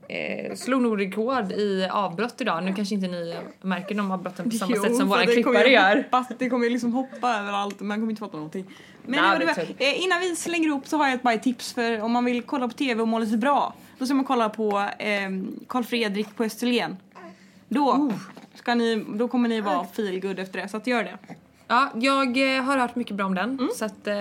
eh, 0.08 0.56
slog 0.56 0.82
nog 0.82 1.02
rekord 1.02 1.52
i 1.52 1.88
avbrott 1.92 2.42
idag. 2.42 2.64
Nu 2.64 2.74
kanske 2.74 2.96
inte 2.96 3.08
ni 3.08 3.36
märker 3.62 3.96
de 3.96 4.12
avbrotten 4.12 4.50
på 4.50 4.56
samma 4.58 4.76
Jo, 4.76 4.84
sätt 4.84 4.96
som 4.96 5.08
våra 5.08 5.20
det 5.20 5.26
kommer 5.26 5.60
klippare 5.60 5.70
gör. 5.70 5.96
Hoppa, 5.96 6.26
det 6.40 6.50
kommer 6.50 6.66
ju 6.66 6.72
liksom 6.72 6.94
hoppa 6.94 7.38
överallt 7.40 7.80
man 7.80 8.00
kommer 8.00 8.12
inte 8.12 8.20
fatta 8.20 8.38
någonting. 8.38 8.66
Men 9.06 9.22
Nej, 9.22 9.40
det 9.40 9.46
var 9.46 9.56
var, 9.56 9.64
eh, 9.78 10.04
innan 10.04 10.20
vi 10.20 10.36
slänger 10.36 10.68
ihop 10.68 10.88
så 10.88 10.98
har 10.98 11.06
jag 11.06 11.14
ett 11.14 11.22
bara 11.22 11.38
tips 11.38 11.74
för 11.74 12.02
om 12.02 12.12
man 12.12 12.26
vill 12.26 12.42
kolla 12.42 12.68
på 12.68 12.74
tv 12.74 13.02
och 13.02 13.08
må 13.08 13.20
lite 13.20 13.38
bra. 13.38 13.74
Då 13.98 14.06
ska 14.06 14.16
man 14.16 14.26
kolla 14.26 14.50
på 14.50 14.90
eh, 15.00 15.30
Carl 15.68 15.84
Fredrik 15.84 16.36
på 16.36 16.44
Österlen. 16.44 16.98
Då, 17.68 17.92
Oh. 17.92 18.14
Ska 18.56 18.76
ni, 18.76 19.06
då 19.16 19.28
kommer 19.28 19.50
ni 19.50 19.62
vara 19.62 19.86
feel 19.86 20.20
good 20.20 20.40
efter 20.40 20.62
det, 20.62 20.68
så 20.68 20.78
att 20.78 20.88
gör 20.88 21.04
det. 21.04 21.18
Ja, 21.68 21.92
jag 21.96 22.58
eh, 22.58 22.64
har 22.64 22.78
hört 22.78 22.96
mycket 22.96 23.16
bra 23.16 23.26
om 23.26 23.36
den. 23.36 23.50
Mm. 23.50 23.70
Så 23.76 23.86
att, 23.86 24.08
eh, 24.08 24.16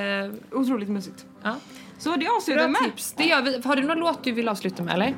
Otroligt 0.52 0.88
mysigt. 0.88 1.26
ja. 1.42 1.56
Så 1.98 2.16
det 2.16 2.28
avslutar 2.28 2.60
Bra 2.62 2.68
med. 2.68 2.80
tips. 2.84 3.12
Det 3.12 3.24
gör 3.24 3.42
vi. 3.42 3.60
Har 3.64 3.76
du 3.76 3.82
någon 3.82 3.98
låt 3.98 4.24
du 4.24 4.32
vill 4.32 4.48
avsluta 4.48 4.82
med 4.82 4.94
eller? 4.94 5.14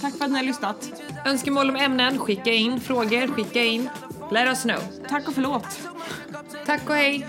Tack 0.00 0.14
för 0.14 0.24
att 0.24 0.30
ni 0.30 0.36
har 0.36 0.44
lyssnat. 0.44 1.02
Önskemål 1.26 1.70
om 1.70 1.76
ämnen, 1.76 2.18
skicka 2.18 2.52
in. 2.52 2.80
Frågor, 2.80 3.26
skicka 3.26 3.64
in. 3.64 3.88
Let 4.30 4.48
us 4.48 4.62
know. 4.62 4.78
Tack 5.08 5.28
och 5.28 5.34
förlåt. 5.34 5.80
Tack 6.66 6.88
och 6.90 6.94
hej. 6.94 7.26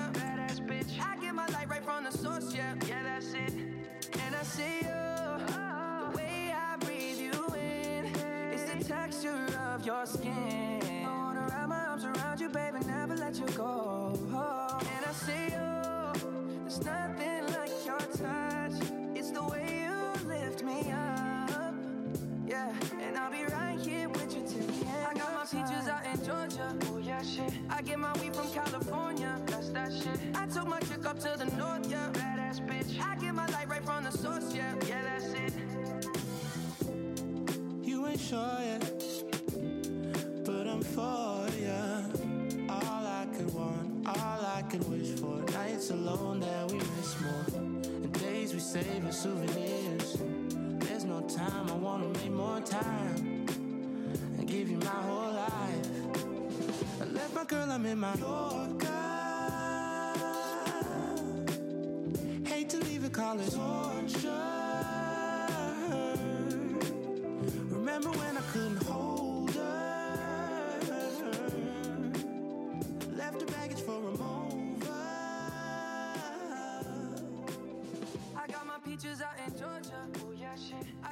I 9.80 9.86
get 9.86 10.57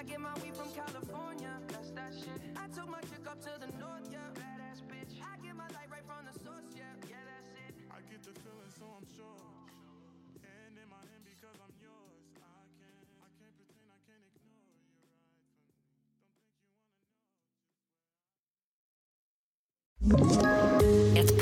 get 0.06 0.20
my 0.22 0.34
weed 0.42 0.56
from 0.56 0.70
California, 0.72 1.50
that's 1.68 1.92
that 1.92 2.14
shit. 2.14 2.40
I 2.56 2.68
took 2.70 2.88
my 2.90 3.02
chick 3.10 3.26
up 3.28 3.42
to 3.42 3.52
the 3.60 3.68
north, 3.82 4.06
yeah, 4.12 4.30
badass 4.38 4.86
bitch. 4.86 5.18
I 5.18 5.38
get 5.42 5.56
my 5.56 5.68
light 5.74 5.90
right 5.90 6.06
from 6.06 6.26
the 6.30 6.34
source, 6.40 6.70
yeah, 6.78 6.94
yeah, 7.10 7.18
that's 7.26 7.52
it. 7.66 7.74
I 7.90 8.02
get 8.10 8.22
the 8.22 8.34
feeling, 8.46 8.72
so 8.78 8.86
I'm 8.86 9.08
sure. 9.18 9.42
Hand 10.46 10.78
in 10.78 10.88
my 10.90 11.02
hand 11.02 11.26
because 11.26 11.58
I'm 11.58 11.74
yours. 11.82 12.22
I 12.38 12.70
can't, 12.78 13.02
I 13.26 13.30
can't 13.42 13.56
pretend 13.58 13.90
I 13.90 14.00
can't 14.06 14.22
ignore 14.30 14.62
you, 14.62 14.78
right? 20.30 20.54
Ett 20.54 20.65